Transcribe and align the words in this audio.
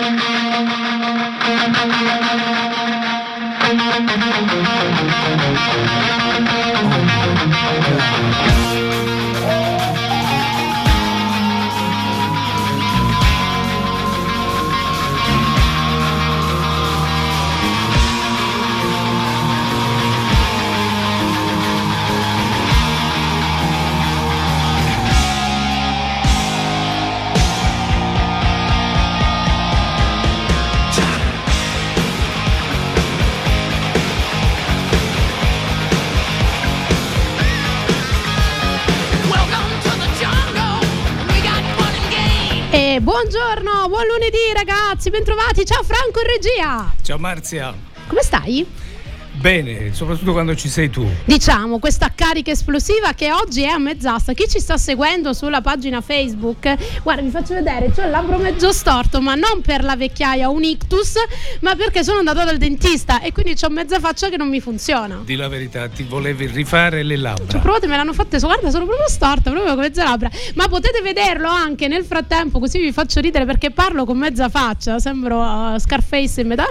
Oh, 0.00 0.28
Buongiorno, 43.00 43.88
buon 43.88 44.06
lunedì 44.06 44.52
ragazzi, 44.54 45.10
bentrovati. 45.10 45.64
Ciao 45.64 45.82
Franco 45.82 46.20
in 46.20 46.26
regia. 46.26 46.92
Ciao 47.02 47.18
Marzia. 47.18 47.74
Come 48.06 48.22
stai? 48.22 48.66
Bene, 49.40 49.94
soprattutto 49.94 50.32
quando 50.32 50.56
ci 50.56 50.68
sei 50.68 50.90
tu. 50.90 51.08
Diciamo, 51.24 51.78
questa 51.78 52.10
carica 52.12 52.50
esplosiva 52.50 53.12
che 53.12 53.30
oggi 53.30 53.62
è 53.62 53.68
a 53.68 53.78
mezz'asta. 53.78 54.32
Chi 54.32 54.48
ci 54.48 54.58
sta 54.58 54.76
seguendo 54.76 55.32
sulla 55.32 55.60
pagina 55.60 56.00
Facebook, 56.00 57.02
guarda, 57.04 57.22
vi 57.22 57.30
faccio 57.30 57.54
vedere, 57.54 57.92
c'ho 57.94 58.02
il 58.02 58.10
labbro 58.10 58.36
mezzo 58.38 58.72
storto, 58.72 59.20
ma 59.20 59.36
non 59.36 59.60
per 59.62 59.84
la 59.84 59.94
vecchiaia, 59.94 60.48
un 60.48 60.64
ictus, 60.64 61.14
ma 61.60 61.76
perché 61.76 62.02
sono 62.02 62.18
andato 62.18 62.44
dal 62.44 62.56
dentista 62.56 63.20
e 63.20 63.30
quindi 63.30 63.54
ho 63.62 63.68
mezza 63.68 64.00
faccia 64.00 64.28
che 64.28 64.36
non 64.36 64.48
mi 64.48 64.60
funziona. 64.60 65.20
Di 65.24 65.36
la 65.36 65.46
verità, 65.46 65.86
ti 65.88 66.02
volevi 66.02 66.46
rifare 66.46 67.04
le 67.04 67.16
labbra. 67.16 67.46
Ci 67.46 67.56
ho 67.56 67.60
provato 67.60 67.84
e 67.84 67.88
me 67.88 67.96
l'hanno 67.96 68.14
fatte, 68.14 68.40
guarda, 68.40 68.70
sono 68.70 68.86
proprio 68.86 69.08
storta, 69.08 69.52
proprio 69.52 69.72
con 69.72 69.82
mezza 69.82 70.02
labbra. 70.02 70.28
Ma 70.54 70.66
potete 70.66 71.00
vederlo 71.00 71.48
anche 71.48 71.86
nel 71.86 72.04
frattempo, 72.04 72.58
così 72.58 72.80
vi 72.80 72.90
faccio 72.90 73.20
ridere 73.20 73.44
perché 73.44 73.70
parlo 73.70 74.04
con 74.04 74.18
mezza 74.18 74.48
faccia, 74.48 74.98
sembro 74.98 75.40
uh, 75.40 75.78
Scarface 75.78 76.40
in 76.40 76.48
metà. 76.48 76.66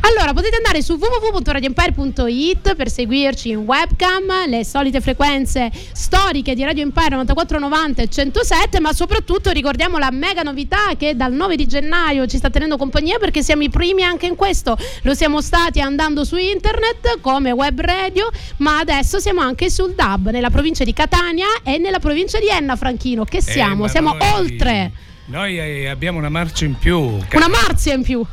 Allora, 0.00 0.32
potete 0.32 0.56
andare 0.56 0.80
su 0.80 0.94
www.radioempire.com 0.94 2.04
radioempire.it 2.06 2.74
per 2.74 2.90
seguirci 2.90 3.50
in 3.50 3.58
webcam, 3.58 4.48
le 4.48 4.64
solite 4.64 5.00
frequenze 5.00 5.70
storiche 5.92 6.54
di 6.54 6.62
Radio 6.62 6.82
Empire 6.82 7.16
9490 7.16 8.02
e 8.02 8.08
107, 8.08 8.80
ma 8.80 8.92
soprattutto 8.92 9.50
ricordiamo 9.50 9.98
la 9.98 10.10
mega 10.10 10.42
novità 10.42 10.94
che 10.96 11.16
dal 11.16 11.32
9 11.32 11.56
di 11.56 11.66
gennaio 11.66 12.26
ci 12.26 12.36
sta 12.36 12.50
tenendo 12.50 12.76
compagnia 12.76 13.18
perché 13.18 13.42
siamo 13.42 13.62
i 13.62 13.70
primi 13.70 14.02
anche 14.02 14.26
in 14.26 14.36
questo. 14.36 14.76
Lo 15.02 15.14
siamo 15.14 15.40
stati 15.40 15.80
andando 15.80 16.24
su 16.24 16.36
internet 16.36 17.20
come 17.20 17.50
web 17.50 17.80
radio, 17.80 18.28
ma 18.58 18.78
adesso 18.78 19.18
siamo 19.18 19.40
anche 19.40 19.70
sul 19.70 19.94
DAB 19.94 20.30
nella 20.30 20.50
provincia 20.50 20.84
di 20.84 20.92
Catania 20.92 21.46
e 21.62 21.78
nella 21.78 21.98
provincia 21.98 22.38
di 22.38 22.48
Enna, 22.48 22.76
Franchino. 22.76 23.24
Che 23.24 23.40
siamo? 23.40 23.86
Eh, 23.86 23.88
siamo 23.88 24.14
noi... 24.14 24.32
oltre 24.34 24.92
noi 25.28 25.58
eh, 25.58 25.88
abbiamo 25.88 26.18
una 26.18 26.28
marcia 26.28 26.64
in 26.64 26.76
più. 26.78 26.98
Una 26.98 27.48
marzia 27.48 27.94
in 27.94 28.02
più. 28.02 28.24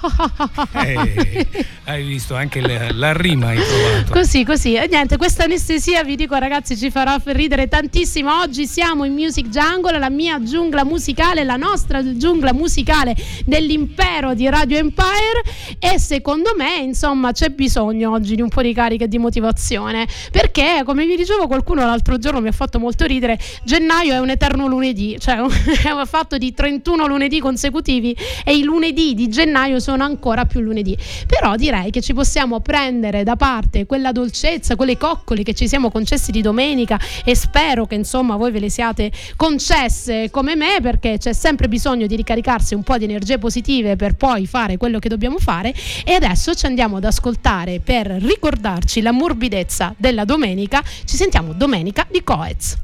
eh, 0.73 1.47
hai 1.85 2.03
visto 2.03 2.35
anche 2.35 2.61
la, 2.61 2.91
la, 2.91 3.13
rima 3.13 3.47
hai 3.47 3.57
trovato. 3.57 4.13
Così, 4.13 4.43
così. 4.43 4.75
E 4.75 4.87
niente, 4.87 5.17
questa 5.17 5.45
anestesia 5.45 6.03
vi 6.03 6.15
dico 6.15 6.35
ragazzi 6.35 6.77
ci 6.77 6.91
farà 6.91 7.19
ridere 7.25 7.67
tantissimo. 7.67 8.41
Oggi 8.41 8.67
siamo 8.67 9.05
in 9.05 9.13
Music 9.13 9.47
Jungle, 9.47 9.97
la 9.97 10.11
mia 10.11 10.43
giungla 10.43 10.83
musicale, 10.83 11.43
la 11.43 11.55
nostra 11.55 12.15
giungla 12.15 12.53
musicale 12.53 13.15
dell'impero 13.43 14.35
di 14.35 14.47
Radio 14.47 14.77
Empire 14.77 15.41
e 15.79 15.97
secondo 15.97 16.53
me, 16.55 16.77
insomma, 16.77 17.31
c'è 17.31 17.49
bisogno 17.49 18.11
oggi 18.11 18.35
di 18.35 18.41
un 18.41 18.49
po' 18.49 18.61
di 18.61 18.73
carica 18.73 19.05
e 19.05 19.07
di 19.07 19.17
motivazione, 19.17 20.07
perché 20.31 20.83
come 20.85 21.07
vi 21.07 21.15
dicevo 21.15 21.47
qualcuno 21.47 21.81
l'altro 21.81 22.19
giorno 22.19 22.39
mi 22.39 22.49
ha 22.49 22.53
fatto 22.53 22.77
molto 22.77 23.05
ridere, 23.05 23.39
gennaio 23.63 24.13
è 24.13 24.19
un 24.19 24.29
eterno 24.29 24.67
lunedì, 24.67 25.17
cioè 25.19 25.37
è 25.83 25.89
un 25.89 26.05
fatto 26.05 26.37
di 26.37 26.53
30 26.53 26.81
21 26.83 27.07
lunedì 27.07 27.39
consecutivi 27.39 28.15
e 28.43 28.57
i 28.57 28.63
lunedì 28.63 29.13
di 29.13 29.29
gennaio 29.29 29.79
sono 29.79 30.03
ancora 30.03 30.43
più 30.45 30.59
lunedì. 30.59 30.97
Però 31.25 31.55
direi 31.55 31.89
che 31.89 32.01
ci 32.01 32.13
possiamo 32.13 32.59
prendere 32.59 33.23
da 33.23 33.37
parte 33.37 33.85
quella 33.85 34.11
dolcezza, 34.11 34.75
quelle 34.75 34.97
coccole 34.97 35.43
che 35.43 35.53
ci 35.53 35.69
siamo 35.69 35.89
concessi 35.89 36.31
di 36.31 36.41
domenica 36.41 36.99
e 37.23 37.35
spero 37.35 37.85
che 37.85 37.95
insomma 37.95 38.35
voi 38.35 38.51
ve 38.51 38.59
le 38.59 38.69
siate 38.69 39.11
concesse 39.37 40.29
come 40.29 40.55
me 40.55 40.79
perché 40.81 41.17
c'è 41.17 41.31
sempre 41.31 41.69
bisogno 41.69 42.05
di 42.05 42.17
ricaricarsi 42.17 42.75
un 42.75 42.83
po' 42.83 42.97
di 42.97 43.05
energie 43.05 43.37
positive 43.37 43.95
per 43.95 44.15
poi 44.15 44.45
fare 44.45 44.75
quello 44.75 44.99
che 44.99 45.07
dobbiamo 45.07 45.37
fare 45.39 45.73
e 46.03 46.13
adesso 46.13 46.53
ci 46.53 46.65
andiamo 46.65 46.97
ad 46.97 47.05
ascoltare 47.05 47.79
per 47.79 48.07
ricordarci 48.07 49.01
la 49.01 49.11
morbidezza 49.11 49.95
della 49.97 50.25
domenica. 50.25 50.83
Ci 51.05 51.15
sentiamo 51.15 51.53
domenica 51.53 52.05
di 52.11 52.21
Coez. 52.23 52.75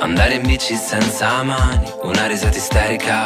Andare 0.00 0.34
in 0.34 0.46
bici 0.46 0.76
senza 0.76 1.42
mani, 1.42 1.92
una 2.02 2.26
risata 2.26 2.56
isterica. 2.56 3.24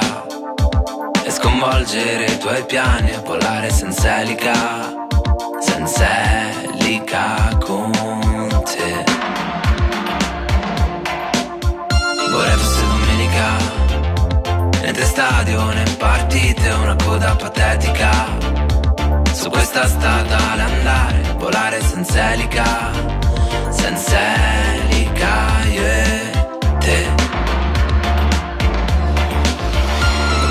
E 1.22 1.30
sconvolgere 1.30 2.24
i 2.24 2.38
tuoi 2.38 2.64
piani 2.64 3.12
volare 3.24 3.70
senza 3.70 4.20
elica 4.20 5.06
Senza 5.60 6.06
elica 6.62 7.56
con 7.60 7.90
te. 8.64 9.04
Vorrei 12.30 12.56
fosse 12.56 12.86
domenica 12.86 13.56
Né 14.80 15.04
stadio 15.04 15.64
né 15.72 15.84
partite, 15.98 16.68
una 16.70 16.96
coda 16.96 17.36
patetica. 17.36 18.10
Su 19.32 19.50
questa 19.50 19.86
strada 19.86 20.52
all'andare, 20.52 21.34
volare 21.36 21.82
senza 21.82 22.32
elica 22.32 22.90
Senza 23.70 24.18
elica, 24.88 25.64
yeah 25.68 26.21
te. 26.82 27.06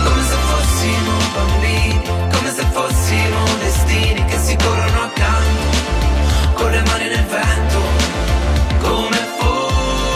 Come 0.03 0.21
se 0.23 0.35
fossimo 0.49 1.13
bambini, 1.35 2.01
come 2.33 2.49
se 2.51 2.63
fossimo 2.71 3.39
destini 3.59 4.25
che 4.25 4.37
si 4.37 4.55
corrono 4.55 5.01
accanto, 5.03 5.77
con 6.53 6.71
le 6.71 6.81
mani 6.81 7.07
nel 7.07 7.25
vento, 7.25 7.79
come 8.79 9.17
fosse 9.37 10.15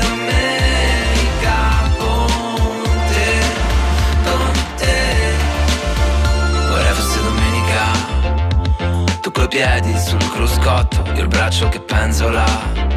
domenica 0.00 1.56
con 1.98 2.26
te, 3.08 3.42
con 4.24 4.52
te. 4.76 4.96
Vorrei 6.68 6.92
fosse 6.92 7.22
domenica, 7.22 7.82
tu 9.20 9.30
coi 9.32 9.48
piedi 9.48 9.98
sul 9.98 10.30
cruscotto, 10.30 11.02
io 11.14 11.22
il 11.22 11.28
braccio 11.28 11.68
che 11.68 11.80
penso 11.80 12.30
là 12.30 12.93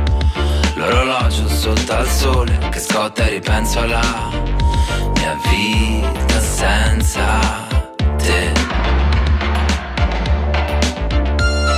L'orologio 0.90 1.50
sotto 1.50 1.94
al 1.94 2.08
sole 2.08 2.58
che 2.72 2.80
scotta 2.80 3.25
e 3.25 3.30
ripenso 3.31 3.80
alla 3.80 4.00
mia 5.16 5.38
vita 5.50 6.40
senza 6.40 7.68
te. 8.16 8.52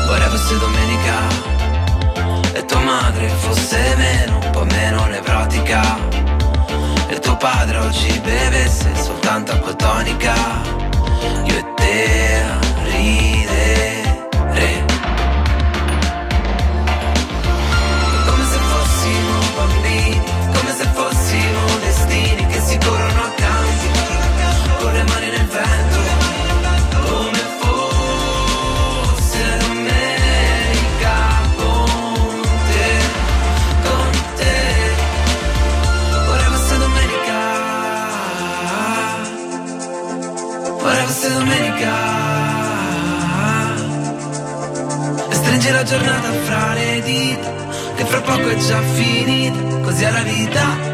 Vorrei 0.06 0.30
fosse 0.30 0.60
domenica 0.60 1.16
e 2.54 2.66
tua 2.66 2.82
madre 2.82 3.30
fosse 3.30 3.96
meno, 3.98 4.38
un 4.44 4.50
po' 4.52 4.66
meno 4.66 5.04
nevrotica. 5.08 5.82
E 7.08 7.18
tuo 7.18 7.36
padre 7.36 7.80
oggi 7.80 8.12
bevesse 8.20 8.96
soltanto 8.96 9.54
acqua 9.54 9.74
tonica. 9.74 10.36
Io 11.46 11.58
e 11.58 11.66
te 11.78 12.69
la 45.80 45.86
giornata 45.86 46.32
fra 46.44 46.74
le 46.74 47.02
dita 47.04 47.54
che 47.96 48.04
fra 48.04 48.20
poco 48.22 48.50
è 48.50 48.56
già 48.58 48.82
finita, 48.82 49.80
così 49.82 50.04
è 50.04 50.12
la 50.12 50.24
vita, 50.24 50.89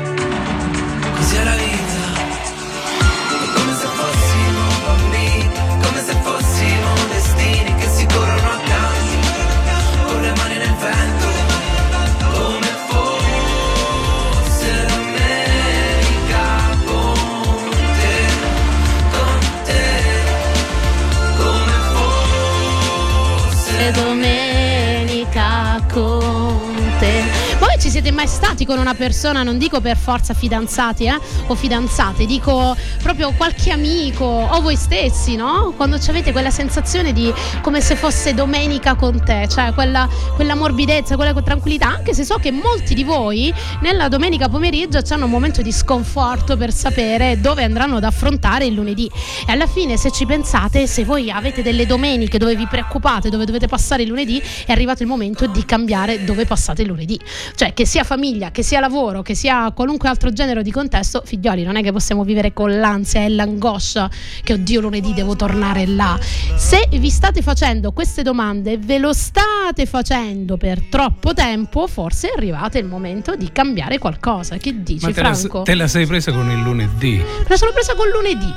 stati 28.65 28.73
con 28.73 28.79
una 28.79 28.95
persona, 28.95 29.43
non 29.43 29.57
dico 29.57 29.79
per 29.79 29.95
forza 29.95 30.33
fidanzati 30.33 31.05
eh, 31.05 31.17
o 31.47 31.55
fidanzate, 31.55 32.25
dico 32.25 32.75
proprio 33.01 33.31
qualche 33.37 33.71
amico 33.71 34.25
o 34.25 34.59
voi 34.61 34.75
stessi, 34.75 35.35
no? 35.35 35.73
Quando 35.77 35.97
avete 36.07 36.31
quella 36.31 36.49
sensazione 36.49 37.13
di 37.13 37.31
come 37.61 37.79
se 37.79 37.95
fosse 37.95 38.33
domenica 38.33 38.95
con 38.95 39.23
te, 39.23 39.47
cioè 39.49 39.73
quella, 39.73 40.09
quella 40.35 40.55
morbidezza, 40.55 41.15
quella 41.15 41.33
tranquillità, 41.33 41.87
anche 41.87 42.13
se 42.13 42.23
so 42.23 42.37
che 42.37 42.51
molti 42.51 42.93
di 42.93 43.03
voi 43.03 43.53
nella 43.81 44.07
domenica 44.07 44.49
pomeriggio 44.49 44.99
hanno 45.09 45.25
un 45.25 45.31
momento 45.31 45.61
di 45.61 45.71
sconforto 45.71 46.57
per 46.57 46.73
sapere 46.73 47.39
dove 47.39 47.63
andranno 47.63 47.97
ad 47.97 48.03
affrontare 48.03 48.65
il 48.65 48.73
lunedì. 48.73 49.09
E 49.47 49.51
alla 49.51 49.67
fine, 49.67 49.97
se 49.97 50.11
ci 50.11 50.25
pensate, 50.25 50.87
se 50.87 51.05
voi 51.05 51.29
avete 51.29 51.61
delle 51.61 51.85
domeniche 51.85 52.37
dove 52.37 52.55
vi 52.55 52.65
preoccupate, 52.67 53.29
dove 53.29 53.45
dovete 53.45 53.67
passare 53.67 54.03
il 54.03 54.09
lunedì, 54.09 54.41
è 54.65 54.71
arrivato 54.71 55.03
il 55.03 55.09
momento 55.09 55.45
di 55.45 55.63
cambiare 55.65 56.23
dove 56.23 56.45
passate 56.45 56.81
il 56.81 56.87
lunedì. 56.87 57.19
Cioè, 57.55 57.73
che 57.73 57.85
sia 57.85 58.03
famiglia, 58.03 58.51
che 58.55 58.63
sia 58.63 58.79
lavoro, 58.79 59.21
che 59.21 59.35
sia 59.35 59.69
qualunque 59.73 60.07
altro 60.07 60.31
genere 60.31 60.63
di 60.63 60.71
contesto, 60.71 61.21
figlioli, 61.25 61.63
non 61.63 61.75
è 61.75 61.83
che 61.83 61.91
possiamo 61.91 62.23
vivere 62.23 62.53
con 62.53 62.79
l'ansia 62.79 63.21
e 63.21 63.27
l'angoscia 63.27 64.09
che 64.43 64.53
oddio 64.53 64.79
lunedì 64.79 65.13
devo 65.13 65.35
tornare 65.35 65.85
là. 65.85 66.17
Se 66.55 66.87
vi 66.89 67.09
state 67.09 67.41
facendo 67.41 67.91
queste 67.91 68.21
domande, 68.21 68.77
ve 68.77 68.97
lo 68.97 69.11
state 69.11 69.85
facendo 69.85 70.55
per 70.55 70.83
troppo 70.83 71.33
tempo, 71.33 71.85
forse 71.87 72.29
è 72.29 72.33
arrivato 72.37 72.77
il 72.77 72.85
momento 72.85 73.35
di 73.35 73.51
cambiare 73.51 73.97
qualcosa. 73.97 74.55
Che 74.55 74.83
dici, 74.83 75.05
Ma 75.05 75.11
te 75.11 75.21
la, 75.21 75.35
Franco? 75.35 75.61
te 75.63 75.75
la 75.75 75.87
sei 75.89 76.05
presa 76.05 76.31
con 76.31 76.49
il 76.49 76.61
lunedì. 76.61 77.17
Me 77.17 77.45
la 77.49 77.57
sono 77.57 77.73
presa 77.73 77.93
con 77.93 78.07
lunedì. 78.07 78.53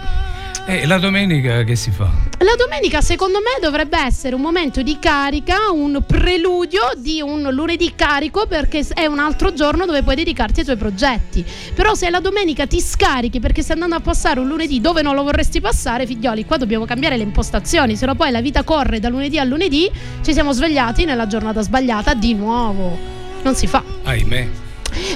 E 0.71 0.85
la 0.85 0.99
domenica 0.99 1.63
che 1.63 1.75
si 1.77 1.91
fa? 1.91 2.11
La 2.41 2.55
domenica 2.55 3.01
secondo 3.01 3.39
me 3.39 3.59
dovrebbe 3.59 3.99
essere 3.99 4.35
un 4.35 4.43
momento 4.43 4.83
di 4.83 4.99
carica, 4.99 5.71
un 5.73 6.03
preludio 6.07 6.91
di 6.95 7.23
un 7.23 7.49
lunedì 7.53 7.95
carico 7.95 8.47
perché 8.47 8.87
è 8.93 9.07
un 9.07 9.19
altro 9.19 9.55
giorno 9.55 9.87
dove 9.87 10.03
puoi 10.03 10.15
dedicarti 10.15 10.61
ai 10.61 10.67
tuoi 10.67 10.77
progetti. 10.77 11.43
Però 11.75 11.95
se 11.95 12.11
la 12.11 12.21
domenica 12.21 12.67
ti 12.67 12.81
scarichi 12.81 13.41
perché 13.41 13.63
stai 13.63 13.77
andando 13.77 13.97
a 13.97 14.01
passare 14.01 14.41
un 14.41 14.47
lunedì 14.47 14.79
dove 14.83 15.01
non 15.01 15.15
lo 15.15 15.23
vorresti 15.23 15.59
passare, 15.63 16.05
figlioli, 16.05 16.45
qua 16.45 16.59
dobbiamo 16.59 16.85
cambiare 16.85 17.17
le 17.17 17.23
impostazioni, 17.23 17.97
se 17.97 18.05
no 18.05 18.15
poi 18.15 18.31
la 18.31 18.43
vita 18.43 18.63
corre 18.63 19.01
da 19.01 19.09
lunedì 19.09 19.39
a 19.39 19.45
lunedì, 19.45 19.91
ci 20.23 20.35
siamo 20.35 20.53
svegliati 20.53 21.07
nella 21.07 21.27
giornata 21.27 21.63
sbagliata 21.63 22.13
di 22.13 22.35
nuovo. 22.35 22.95
Non 23.43 23.55
si 23.55 23.67
fa. 23.67 23.83
Ahimè. 24.03 24.68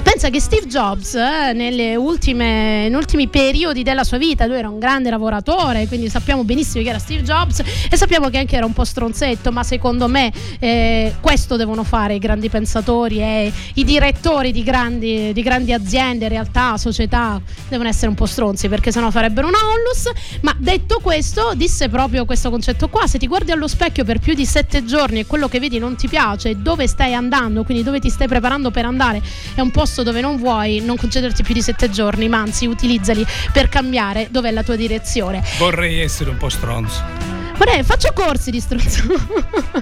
Pensa 0.03 0.29
che 0.29 0.39
Steve 0.39 0.67
Jobs, 0.67 1.15
eh, 1.15 1.53
nelle 1.53 1.95
ultime, 1.95 2.83
negli 2.83 2.93
ultimi 2.93 3.27
periodi 3.27 3.83
della 3.83 4.03
sua 4.03 4.17
vita, 4.17 4.45
lui 4.45 4.57
era 4.57 4.69
un 4.69 4.79
grande 4.79 5.09
lavoratore, 5.09 5.87
quindi 5.87 6.09
sappiamo 6.09 6.43
benissimo 6.43 6.83
che 6.83 6.89
era 6.89 6.99
Steve 6.99 7.23
Jobs 7.23 7.61
e 7.89 7.97
sappiamo 7.97 8.29
che 8.29 8.37
anche 8.37 8.55
era 8.55 8.65
un 8.65 8.73
po' 8.73 8.83
stronzetto, 8.83 9.51
ma 9.51 9.63
secondo 9.63 10.07
me 10.07 10.31
eh, 10.59 11.15
questo 11.19 11.55
devono 11.55 11.83
fare 11.83 12.15
i 12.15 12.19
grandi 12.19 12.49
pensatori 12.49 13.19
e 13.19 13.51
i 13.75 13.83
direttori 13.83 14.51
di 14.51 14.63
grandi, 14.63 15.31
di 15.33 15.41
grandi 15.41 15.73
aziende, 15.73 16.27
realtà, 16.27 16.77
società, 16.77 17.41
devono 17.67 17.89
essere 17.89 18.07
un 18.07 18.15
po' 18.15 18.25
stronzi 18.25 18.69
perché 18.69 18.91
sennò 18.91 19.09
farebbero 19.11 19.47
una 19.47 19.57
onlus. 19.57 20.11
Ma 20.41 20.55
detto 20.57 20.99
questo, 21.01 21.53
disse 21.55 21.89
proprio 21.89 22.25
questo 22.25 22.49
concetto 22.49 22.89
qua, 22.89 23.07
se 23.07 23.17
ti 23.17 23.27
guardi 23.27 23.51
allo 23.51 23.67
specchio 23.67 24.03
per 24.03 24.19
più 24.19 24.33
di 24.33 24.45
sette 24.45 24.85
giorni 24.85 25.19
e 25.19 25.25
quello 25.25 25.47
che 25.47 25.59
vedi 25.59 25.79
non 25.79 25.95
ti 25.95 26.07
piace, 26.07 26.61
dove 26.61 26.87
stai 26.87 27.13
andando, 27.13 27.63
quindi 27.63 27.83
dove 27.83 27.99
ti 27.99 28.09
stai 28.09 28.27
preparando 28.27 28.71
per 28.71 28.85
andare, 28.85 29.21
è 29.55 29.61
un 29.63 29.71
posto 29.71 30.03
dove 30.03 30.21
non 30.21 30.37
vuoi, 30.37 30.81
non 30.81 30.97
concederti 30.97 31.43
più 31.43 31.53
di 31.53 31.61
sette 31.61 31.89
giorni, 31.89 32.29
ma 32.29 32.39
anzi 32.39 32.65
utilizzali 32.65 33.25
per 33.51 33.69
cambiare 33.69 34.27
dov'è 34.29 34.51
la 34.51 34.63
tua 34.63 34.75
direzione. 34.75 35.43
Vorrei 35.57 35.99
essere 35.99 36.29
un 36.29 36.37
po' 36.37 36.49
stronzo. 36.49 37.33
Vorrei, 37.55 37.83
faccio 37.83 38.11
corsi 38.13 38.51
di 38.51 38.59
stronzaggine. 38.59 39.15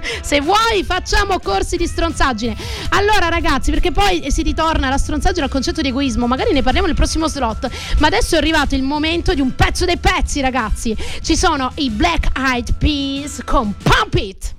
Se 0.22 0.40
vuoi, 0.40 0.84
facciamo 0.84 1.38
corsi 1.40 1.76
di 1.76 1.86
stronzaggine. 1.86 2.54
Allora, 2.90 3.28
ragazzi, 3.28 3.70
perché 3.70 3.92
poi 3.92 4.30
si 4.30 4.42
ritorna 4.42 4.88
alla 4.88 4.98
stronzaggine 4.98 5.44
al 5.44 5.50
concetto 5.50 5.80
di 5.80 5.88
egoismo. 5.88 6.26
Magari 6.26 6.52
ne 6.52 6.62
parliamo 6.62 6.86
nel 6.86 6.96
prossimo 6.96 7.28
slot. 7.28 7.68
Ma 7.98 8.06
adesso 8.08 8.34
è 8.34 8.38
arrivato 8.38 8.74
il 8.74 8.82
momento 8.82 9.34
di 9.34 9.40
un 9.40 9.54
pezzo 9.54 9.84
dei 9.84 9.98
pezzi, 9.98 10.40
ragazzi. 10.40 10.96
Ci 11.22 11.36
sono 11.36 11.72
i 11.76 11.90
Black 11.90 12.38
Eyed 12.38 12.74
Peas 12.76 13.40
con 13.44 13.74
Pump 13.82 14.14
It. 14.14 14.54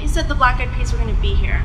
You 0.00 0.08
said 0.08 0.28
the 0.28 0.34
Black 0.34 0.60
Eyed 0.60 0.72
Peas 0.74 0.92
were 0.92 0.98
going 0.98 1.14
to 1.14 1.20
be 1.20 1.34
here. 1.34 1.62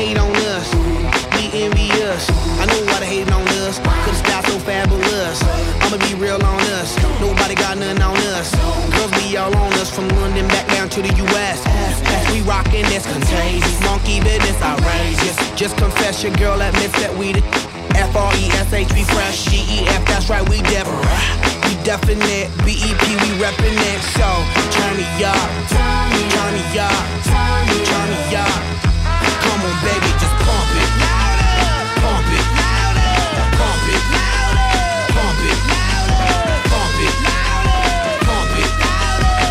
Hate 0.00 0.16
on 0.16 0.34
us, 0.56 0.72
be 1.36 1.44
envious. 1.60 2.24
I 2.56 2.64
know 2.64 2.80
why 2.88 3.00
they 3.00 3.20
hating 3.20 3.32
on 3.32 3.46
us, 3.68 3.76
cause 3.78 4.16
the 4.16 4.20
style 4.24 4.44
so 4.48 4.56
fabulous. 4.64 5.38
I'ma 5.84 6.00
be 6.00 6.14
real 6.16 6.40
on 6.40 6.60
us, 6.80 6.96
nobody 7.20 7.54
got 7.54 7.76
nothing 7.76 8.00
on 8.00 8.16
us. 8.32 8.48
Girls 8.96 9.12
all 9.36 9.54
on 9.56 9.72
us 9.74 9.90
from 9.94 10.08
London 10.20 10.48
back 10.48 10.66
down 10.68 10.88
to 10.96 11.02
the 11.02 11.12
US. 11.24 11.60
We 12.32 12.40
rockin' 12.48 12.88
this 12.88 13.04
contagious, 13.04 13.76
monkey 13.84 14.20
business 14.20 14.56
outrageous. 14.62 15.36
Just 15.54 15.76
confess 15.76 16.24
your 16.24 16.32
girl 16.40 16.60
admits 16.62 16.96
that 17.00 17.12
we 17.18 17.32
the 17.36 17.44
F-R-E-S-H, 17.92 18.88
we 18.94 19.04
fresh, 19.04 19.44
G-E-F, 19.52 20.02
that's 20.08 20.30
right, 20.30 20.46
we 20.48 20.62
different. 20.72 21.04
We 21.68 21.76
definite, 21.84 22.48
B-E-P, 22.64 23.04
we 23.20 23.30
reppin' 23.36 23.76
it. 23.92 24.00
So, 24.16 24.28
turn 24.72 24.96
me 24.96 25.08
up, 25.28 25.48
turn 25.68 26.08
me 26.16 26.24
up, 26.80 27.04
turn 27.28 27.60
me 27.68 28.36
up. 28.36 28.79
Baby, 29.82 30.12
just 30.20 30.36
pump 30.44 30.76
it. 30.76 30.90
Pump 32.04 32.28
it. 32.36 32.46
Pump 33.56 33.88
it. 33.88 34.02
Pump 35.16 35.40
it. 35.48 35.58
Pump 36.68 37.00
it. 37.00 37.16
Pump 38.28 38.56
it. 38.60 38.72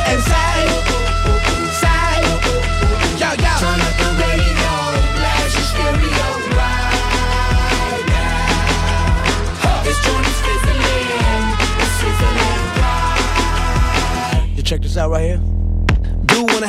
And 0.10 0.20
say, 0.22 0.70
say, 1.82 2.14
yo, 3.18 3.30
yo. 3.42 3.54
Turn 3.58 3.80
up 3.82 3.96
the 3.98 4.10
radio, 4.22 4.74
blast 5.18 5.58
stereo 5.70 6.30
right 6.58 8.06
now. 8.08 9.82
This 9.84 9.98
joint 10.06 10.28
is 10.30 10.40
fizzling, 10.46 11.46
it's 11.82 11.94
sizzling 12.00 12.64
right. 12.78 14.46
You 14.56 14.62
check 14.64 14.82
this 14.82 14.96
out 14.96 15.10
right 15.10 15.24
here. 15.24 15.42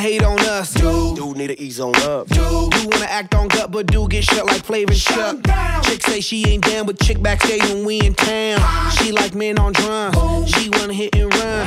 Hate 0.00 0.24
on 0.24 0.40
us, 0.40 0.72
do. 0.72 1.14
Do 1.14 1.34
need 1.34 1.48
to 1.48 1.60
ease 1.60 1.78
on 1.78 1.94
up. 2.08 2.26
Dude, 2.28 2.70
Do 2.70 2.88
wanna 2.88 3.04
act 3.04 3.34
on 3.34 3.48
gut, 3.48 3.70
but 3.70 3.84
do 3.86 4.08
get 4.08 4.24
shut 4.24 4.46
like 4.46 4.64
Flavor 4.64 4.94
Chuck. 4.94 5.36
Chick 5.82 6.00
say 6.02 6.22
she 6.22 6.42
ain't 6.48 6.64
down 6.64 6.86
with 6.86 6.98
chick 7.00 7.20
backstage 7.20 7.62
when 7.64 7.84
we 7.84 8.00
in 8.00 8.14
town. 8.14 8.58
She 8.92 9.12
like 9.12 9.34
men 9.34 9.58
on 9.58 9.74
drums. 9.74 10.16
She 10.48 10.70
wanna 10.70 10.94
hit 10.94 11.14
and 11.16 11.30
run. 11.30 11.66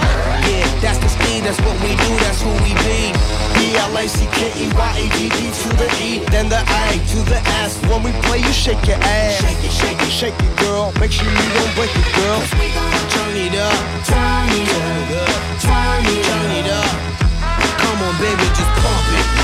Yeah, 0.50 0.66
that's 0.82 0.98
the 0.98 1.10
speed, 1.10 1.44
that's 1.44 1.62
what 1.62 1.80
we 1.84 1.90
do, 1.90 2.10
that's 2.26 2.42
who 2.42 2.50
we 2.66 2.74
be. 2.82 3.14
B-L-A-C-K-E-Y-A-D-D 3.54 5.38
to 5.62 5.70
the 5.78 5.86
E, 6.02 6.26
then 6.32 6.50
the 6.50 6.58
A 6.58 6.98
to 7.14 7.20
the 7.30 7.38
S. 7.62 7.78
When 7.86 8.02
we 8.02 8.12
play, 8.26 8.40
you 8.40 8.52
shake 8.52 8.84
your 8.88 8.98
ass. 8.98 9.42
Shake 9.46 9.64
it, 9.64 9.72
shake 9.72 10.02
it, 10.02 10.10
shake 10.10 10.34
it, 10.34 10.58
girl. 10.58 10.92
Make 11.00 11.12
sure 11.12 11.30
you 11.30 11.50
don't 11.54 11.76
break 11.76 11.92
it, 11.94 12.16
girl. 12.18 12.42
Turn 12.50 13.38
it 13.38 13.54
up, 13.54 13.78
turn 14.10 14.50
it 14.58 14.74
up, 14.74 14.98
turn 15.62 16.02
it, 16.10 16.26
up, 16.26 16.26
turn 16.26 16.52
it 16.58 16.74
up. 16.74 17.13
On, 18.04 18.14
baby, 18.20 18.44
just 18.54 18.70
pump 18.82 19.38
it. 19.38 19.43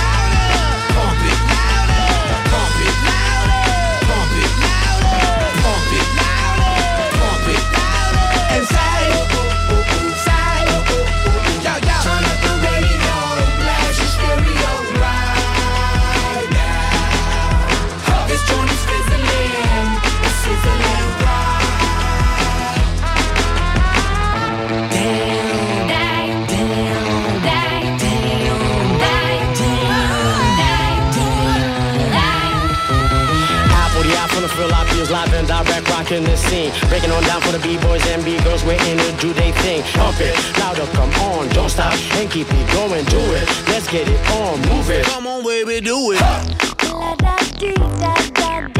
Is 35.00 35.10
live 35.10 35.34
and 35.34 35.48
direct, 35.48 35.90
rocking 35.90 36.24
the 36.24 36.36
scene. 36.36 36.72
Breaking 36.90 37.12
on 37.12 37.24
down 37.24 37.42
for 37.42 37.52
the 37.52 37.60
b-boys 37.60 38.06
and 38.08 38.24
b-girls, 38.24 38.64
we're 38.64 38.82
in 38.90 38.98
to 38.98 39.12
do 39.20 39.34
they 39.34 39.52
thing. 39.64 39.84
Pump 39.94 40.20
it, 40.20 40.36
louder, 40.60 40.86
come 40.94 41.12
on, 41.32 41.48
don't 41.50 41.70
stop, 41.70 41.94
and 42.20 42.30
keep 42.30 42.48
it 42.50 42.74
going, 42.74 43.06
do 43.06 43.20
it. 43.36 43.48
Let's 43.68 43.88
get 43.90 44.08
it 44.08 44.20
on, 44.32 44.60
move 44.70 44.90
it. 44.90 45.06
Come 45.06 45.28
on, 45.28 45.44
baby, 45.44 45.82
do 45.82 46.12
it. 46.12 46.20
La 48.02 48.79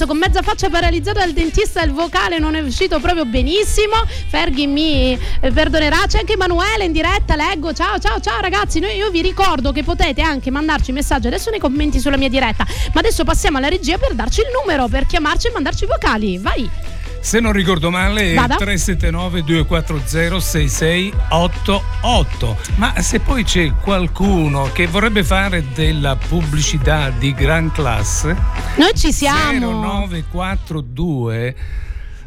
Certo, 0.00 0.14
con 0.14 0.22
mezza 0.22 0.40
faccia 0.40 0.70
paralizzata 0.70 1.18
dal 1.20 1.32
dentista 1.32 1.82
il 1.82 1.92
vocale 1.92 2.38
non 2.38 2.54
è 2.54 2.60
uscito 2.60 2.98
proprio 3.00 3.26
benissimo. 3.26 3.96
Ferghi 4.28 4.66
mi 4.66 5.12
eh, 5.12 5.50
perdonerà. 5.52 5.98
C'è 6.06 6.20
anche 6.20 6.32
Emanuele 6.32 6.84
in 6.84 6.92
diretta, 6.92 7.36
leggo. 7.36 7.74
Ciao, 7.74 7.98
ciao, 7.98 8.18
ciao 8.18 8.40
ragazzi. 8.40 8.80
Noi, 8.80 8.96
io 8.96 9.10
vi 9.10 9.20
ricordo 9.20 9.72
che 9.72 9.82
potete 9.82 10.22
anche 10.22 10.50
mandarci 10.50 10.92
messaggi 10.92 11.26
adesso 11.26 11.50
nei 11.50 11.58
commenti 11.58 12.00
sulla 12.00 12.16
mia 12.16 12.30
diretta. 12.30 12.64
Ma 12.94 13.00
adesso 13.00 13.24
passiamo 13.24 13.58
alla 13.58 13.68
regia 13.68 13.98
per 13.98 14.14
darci 14.14 14.40
il 14.40 14.46
numero, 14.58 14.88
per 14.88 15.04
chiamarci 15.04 15.48
e 15.48 15.50
mandarci 15.50 15.84
i 15.84 15.88
vocali. 15.88 16.38
Vai. 16.38 16.99
Se 17.20 17.38
non 17.38 17.52
ricordo 17.52 17.90
male 17.90 18.32
è 18.32 18.34
Vada. 18.34 18.56
379 18.56 19.44
240 19.44 20.40
6688. 20.40 22.56
Ma 22.76 22.98
se 23.00 23.20
poi 23.20 23.44
c'è 23.44 23.74
qualcuno 23.74 24.70
che 24.72 24.86
vorrebbe 24.86 25.22
fare 25.22 25.66
della 25.74 26.16
pubblicità 26.16 27.10
di 27.10 27.34
gran 27.34 27.70
classe, 27.72 28.34
Noi 28.76 28.94
ci 28.94 29.12
siamo. 29.12 30.06
0942 30.10 31.54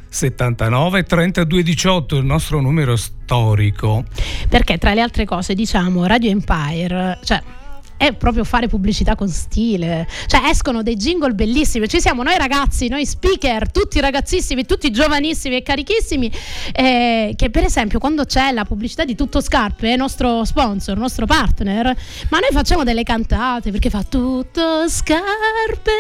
79 0.09 1.03
32 1.03 1.63
18 1.63 2.17
il 2.17 2.25
nostro 2.25 2.61
numero 2.61 2.95
storico. 2.95 4.03
Perché 4.47 4.77
tra 4.77 4.93
le 4.93 5.01
altre 5.01 5.25
cose, 5.25 5.55
diciamo, 5.55 6.05
Radio 6.05 6.29
Empire, 6.29 7.17
cioè 7.23 7.41
è 7.97 8.13
proprio 8.13 8.43
fare 8.43 8.67
pubblicità 8.67 9.15
con 9.15 9.27
stile. 9.29 10.07
Cioè 10.27 10.41
escono 10.49 10.83
dei 10.83 10.95
jingle 10.95 11.33
bellissimi. 11.33 11.87
Ci 11.87 11.99
siamo 12.01 12.23
noi 12.23 12.37
ragazzi, 12.37 12.87
noi 12.87 13.05
speaker, 13.05 13.71
tutti 13.71 13.99
ragazzissimi, 13.99 14.65
tutti 14.65 14.91
giovanissimi 14.91 15.55
e 15.57 15.63
carichissimi. 15.63 16.31
eh, 16.73 17.33
che 17.35 17.49
per 17.49 17.63
esempio 17.63 17.99
quando 17.99 18.25
c'è 18.25 18.51
la 18.51 18.65
pubblicità 18.65 19.03
di 19.05 19.15
Tutto 19.15 19.41
Scarpe, 19.41 19.95
nostro 19.95 20.43
sponsor, 20.45 20.97
nostro 20.97 21.25
partner, 21.25 21.85
ma 22.29 22.39
noi 22.39 22.49
facciamo 22.51 22.83
delle 22.83 23.03
cantate 23.03 23.71
perché 23.71 23.89
fa 23.89 24.03
Tutto 24.03 24.87
Scarpe. 24.89 25.91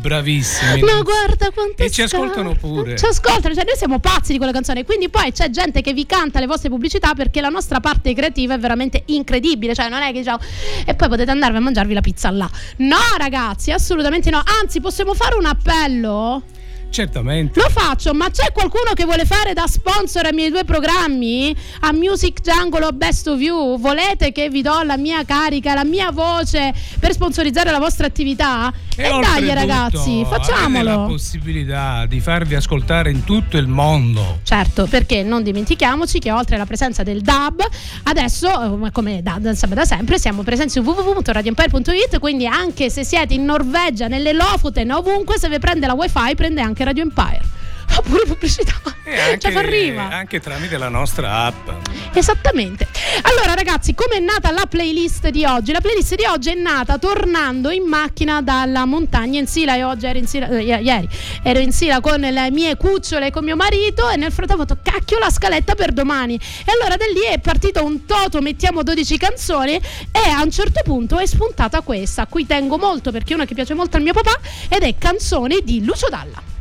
Bravissimi. 0.00 0.82
Ma 0.82 1.00
guarda 1.02 1.50
quante 1.52 1.84
E 1.84 1.90
ci 1.90 2.06
scarpe. 2.06 2.16
ascoltano 2.16 2.54
pure. 2.56 2.96
Ci 2.96 3.04
ascoltano, 3.06 3.54
cioè 3.54 3.64
noi 3.64 3.76
siamo 3.76 3.98
pazzi 4.00 4.32
di 4.32 4.38
quelle 4.38 4.52
canzoni. 4.52 4.84
Quindi 4.84 5.08
poi 5.08 5.32
c'è 5.32 5.48
gente 5.50 5.80
che 5.80 5.92
vi 5.92 6.06
canta 6.06 6.40
le 6.40 6.46
vostre 6.46 6.68
pubblicità 6.68 7.14
perché 7.14 7.40
la 7.40 7.48
nostra 7.48 7.80
parte 7.80 8.12
creativa 8.14 8.54
è 8.54 8.58
veramente 8.58 9.02
incredibile. 9.06 9.74
Cioè, 9.74 9.88
non 9.88 10.02
è 10.02 10.06
che 10.12 10.18
diciamo. 10.18 10.38
E 10.84 10.94
poi 10.94 11.08
potete 11.08 11.21
andarvi 11.28 11.56
a 11.56 11.60
mangiarvi 11.60 11.94
la 11.94 12.00
pizza 12.00 12.30
là. 12.30 12.48
No, 12.78 12.96
ragazzi, 13.16 13.70
assolutamente 13.70 14.30
no. 14.30 14.42
Anzi, 14.60 14.80
possiamo 14.80 15.14
fare 15.14 15.36
un 15.36 15.46
appello? 15.46 16.42
Certamente. 16.92 17.58
Lo 17.58 17.70
faccio, 17.70 18.12
ma 18.12 18.28
c'è 18.30 18.52
qualcuno 18.52 18.92
che 18.92 19.04
vuole 19.04 19.24
fare 19.24 19.54
da 19.54 19.66
sponsor 19.66 20.26
ai 20.26 20.34
miei 20.34 20.50
due 20.50 20.64
programmi? 20.64 21.56
A 21.80 21.92
Music 21.92 22.42
Jungle 22.42 22.84
o 22.84 22.92
Best 22.92 23.26
of 23.28 23.40
You? 23.40 23.78
Volete 23.78 24.30
che 24.30 24.50
vi 24.50 24.60
do 24.60 24.82
la 24.82 24.98
mia 24.98 25.24
carica, 25.24 25.72
la 25.72 25.84
mia 25.84 26.10
voce 26.10 26.70
per 27.00 27.12
sponsorizzare 27.12 27.70
la 27.70 27.78
vostra 27.78 28.06
attività? 28.06 28.70
E, 28.94 29.02
dai 29.04 29.12
oltretutto 29.12 29.54
ragazzi, 29.54 29.96
avete 29.96 30.20
la 30.20 30.26
facciamolo! 30.26 31.06
possibilità 31.06 32.04
di 32.04 32.20
farvi 32.20 32.56
ascoltare 32.56 33.10
in 33.10 33.24
tutto 33.24 33.56
il 33.56 33.68
mondo. 33.68 34.40
Certo, 34.42 34.86
perché 34.86 35.22
non 35.22 35.42
dimentichiamoci 35.42 36.18
che 36.18 36.30
oltre 36.30 36.56
alla 36.56 36.66
presenza 36.66 37.02
del 37.02 37.22
DAB, 37.22 37.62
adesso, 38.02 38.84
eh, 38.84 38.90
come 38.90 39.22
da, 39.22 39.38
da, 39.40 39.52
da 39.52 39.84
sempre, 39.86 40.18
siamo 40.18 40.42
presenti 40.42 40.72
su 40.72 40.80
www.radioempire.it, 40.80 42.18
quindi 42.18 42.46
anche 42.46 42.90
se 42.90 43.02
siete 43.02 43.32
in 43.32 43.46
Norvegia, 43.46 44.08
nelle 44.08 44.34
Lofoten, 44.34 44.90
ovunque, 44.90 45.38
se 45.38 45.48
vi 45.48 45.58
prende 45.58 45.86
la 45.86 45.94
wifi, 45.94 46.34
prende 46.34 46.60
anche 46.60 46.81
Radio 46.84 47.02
Empire. 47.02 47.60
Ha 47.94 48.00
pure 48.00 48.24
pubblicità. 48.24 48.72
E 49.04 49.20
anche, 49.20 49.38
Cioè, 49.38 49.52
fa 49.52 49.60
rima. 49.60 50.08
anche 50.08 50.40
tramite 50.40 50.78
la 50.78 50.88
nostra 50.88 51.44
app. 51.44 51.68
Esattamente. 52.14 52.86
Allora, 53.22 53.52
ragazzi, 53.52 53.94
come 53.94 54.14
è 54.16 54.18
nata 54.18 54.50
la 54.50 54.64
playlist 54.66 55.28
di 55.28 55.44
oggi? 55.44 55.72
La 55.72 55.80
playlist 55.82 56.14
di 56.14 56.24
oggi 56.24 56.50
è 56.50 56.54
nata 56.54 56.96
tornando 56.96 57.68
in 57.70 57.82
macchina 57.84 58.40
dalla 58.40 58.86
montagna 58.86 59.38
in 59.38 59.46
Sila. 59.46 59.74
Io 59.74 59.88
oggi 59.88 60.06
ero 60.06 60.18
in 60.18 60.26
Sila, 60.26 60.48
eh, 60.48 60.62
ieri 60.62 61.06
ero 61.42 61.58
in 61.58 61.70
Sila 61.72 62.00
con 62.00 62.20
le 62.20 62.50
mie 62.50 62.76
cucciole 62.76 63.26
e 63.26 63.30
con 63.30 63.44
mio 63.44 63.56
marito 63.56 64.08
e 64.08 64.16
nel 64.16 64.32
frattempo 64.32 64.62
ho 64.62 64.66
fatto 64.66 64.80
cacchio 64.82 65.18
la 65.18 65.28
scaletta 65.28 65.74
per 65.74 65.92
domani. 65.92 66.36
E 66.36 66.72
allora 66.72 66.96
da 66.96 67.04
lì 67.12 67.26
è 67.30 67.40
partito 67.40 67.84
un 67.84 68.06
toto, 68.06 68.40
mettiamo 68.40 68.82
12 68.82 69.18
canzoni 69.18 69.74
e 69.74 70.30
a 70.34 70.42
un 70.42 70.50
certo 70.50 70.80
punto 70.82 71.18
è 71.18 71.26
spuntata 71.26 71.82
questa, 71.82 72.22
a 72.22 72.26
cui 72.26 72.46
tengo 72.46 72.78
molto 72.78 73.10
perché 73.10 73.32
è 73.32 73.34
una 73.36 73.44
che 73.44 73.54
piace 73.54 73.74
molto 73.74 73.98
al 73.98 74.02
mio 74.02 74.14
papà 74.14 74.38
ed 74.70 74.82
è 74.82 74.94
Canzoni 74.96 75.60
di 75.62 75.84
Lucio 75.84 76.08
Dalla. 76.08 76.51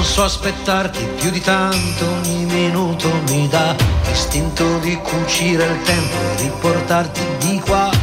Non 0.00 0.04
so 0.08 0.24
aspettarti 0.24 1.04
più 1.16 1.30
di 1.30 1.40
tanto, 1.40 2.06
ogni 2.06 2.46
minuto 2.46 3.12
mi 3.28 3.46
dà 3.48 3.76
l'istinto 4.06 4.78
di 4.78 4.96
cucire 4.96 5.64
il 5.66 5.82
tempo 5.82 6.16
e 6.16 6.42
riportarti 6.42 7.20
di 7.40 7.60
qua. 7.60 7.99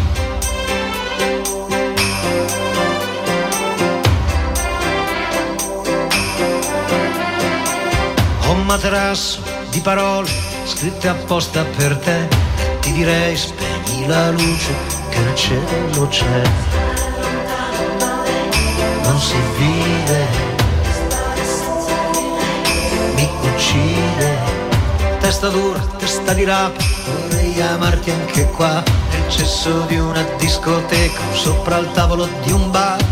Materasso 8.67 9.41
di 9.69 9.79
parole 9.79 10.29
scritte 10.65 11.07
apposta 11.07 11.63
per 11.63 11.95
te 11.99 12.27
ti 12.81 12.91
direi 12.91 13.35
spegni 13.37 14.05
la 14.05 14.29
luce 14.29 14.73
che 15.09 15.19
nel 15.19 15.35
cielo 15.35 16.07
c'è. 16.09 16.41
Non 19.03 19.19
si 19.21 19.37
vive 19.57 20.27
mi 23.15 23.29
uccide. 23.41 24.37
Testa 25.19 25.47
dura, 25.47 25.79
testa 25.97 26.33
di 26.33 26.43
rapa, 26.43 26.83
vorrei 27.05 27.61
amarti 27.61 28.11
anche 28.11 28.49
qua, 28.51 28.83
nel 29.11 29.29
cesso 29.29 29.85
di 29.87 29.97
una 29.97 30.23
discoteca, 30.37 31.21
sopra 31.33 31.77
il 31.77 31.89
tavolo 31.93 32.27
di 32.43 32.51
un 32.51 32.69
bar. 32.69 33.06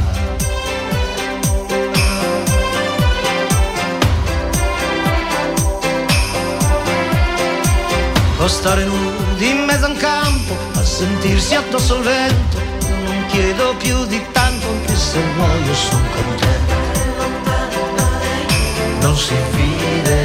O 8.46 8.48
stare 8.48 8.86
nudi 8.86 9.50
in 9.50 9.64
mezzo 9.66 9.86
a 9.86 9.90
un 9.90 9.98
campo, 9.98 10.56
a 10.76 10.84
sentirsi 10.86 11.56
addosso 11.56 11.96
al 11.96 12.04
vento, 12.04 12.62
non 13.04 13.26
chiedo 13.30 13.76
più 13.78 14.06
di 14.06 14.22
tanto, 14.34 14.68
anche 14.68 14.96
se 14.96 15.20
muoio 15.36 15.74
sono 15.74 16.08
contento 16.14 16.76
non 19.02 19.16
si 19.18 19.34
vide. 19.52 20.25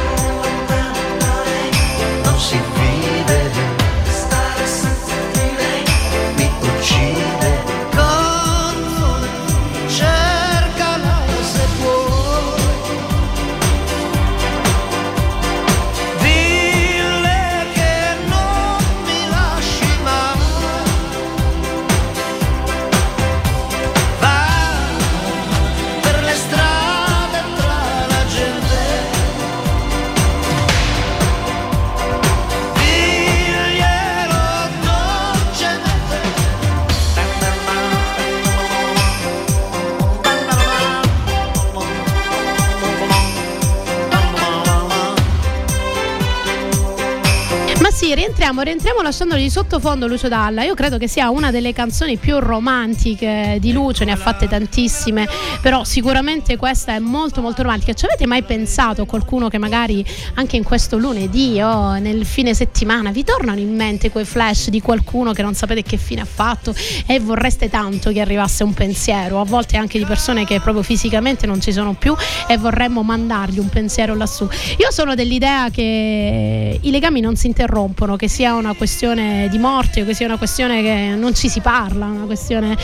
Rientriamo 48.83 49.07
lasciandogli 49.07 49.47
sottofondo 49.47 50.07
Lucio 50.07 50.27
Dalla. 50.27 50.63
Io 50.63 50.73
credo 50.73 50.97
che 50.97 51.07
sia 51.07 51.29
una 51.29 51.51
delle 51.51 51.71
canzoni 51.71 52.17
più 52.17 52.39
romantiche 52.39 53.57
di 53.61 53.73
Lucio, 53.73 54.05
ne 54.05 54.11
ha 54.11 54.15
fatte 54.15 54.47
tantissime, 54.47 55.27
però 55.61 55.83
sicuramente 55.83 56.57
questa 56.57 56.95
è 56.95 56.99
molto 56.99 57.41
molto 57.41 57.61
romantica. 57.61 57.93
Ci 57.93 58.05
avete 58.05 58.25
mai 58.25 58.41
pensato 58.41 59.05
qualcuno 59.05 59.49
che 59.49 59.59
magari 59.59 60.03
anche 60.33 60.55
in 60.55 60.63
questo 60.63 60.97
lunedì 60.97 61.61
o 61.61 61.99
nel 61.99 62.25
fine 62.25 62.55
settimana 62.55 63.11
vi 63.11 63.23
tornano 63.23 63.59
in 63.59 63.75
mente 63.75 64.09
quei 64.09 64.25
flash 64.25 64.69
di 64.69 64.81
qualcuno 64.81 65.31
che 65.31 65.43
non 65.43 65.53
sapete 65.53 65.83
che 65.83 65.97
fine 65.97 66.21
ha 66.21 66.25
fatto 66.25 66.73
e 67.05 67.19
vorreste 67.19 67.69
tanto 67.69 68.11
che 68.11 68.19
arrivasse 68.19 68.63
un 68.63 68.73
pensiero, 68.73 69.39
a 69.39 69.45
volte 69.45 69.77
anche 69.77 69.99
di 69.99 70.05
persone 70.05 70.43
che 70.43 70.59
proprio 70.59 70.81
fisicamente 70.81 71.45
non 71.45 71.61
ci 71.61 71.71
sono 71.71 71.93
più 71.93 72.15
e 72.47 72.57
vorremmo 72.57 73.03
mandargli 73.03 73.59
un 73.59 73.69
pensiero 73.69 74.15
lassù. 74.15 74.47
Io 74.79 74.91
sono 74.91 75.13
dell'idea 75.13 75.69
che 75.69 76.79
i 76.81 76.89
legami 76.89 77.19
non 77.19 77.35
si 77.35 77.45
interrompono, 77.45 78.15
che 78.15 78.27
sia 78.27 78.55
una 78.55 78.69
questione 78.73 79.47
di 79.49 79.57
morte 79.57 80.01
o 80.01 80.05
che 80.05 80.13
sia 80.13 80.25
una 80.25 80.37
questione 80.37 80.81
che 80.81 81.13
non 81.15 81.33
ci 81.33 81.49
si 81.49 81.59
parla, 81.59 82.05
una 82.05 82.25
questione... 82.25 82.77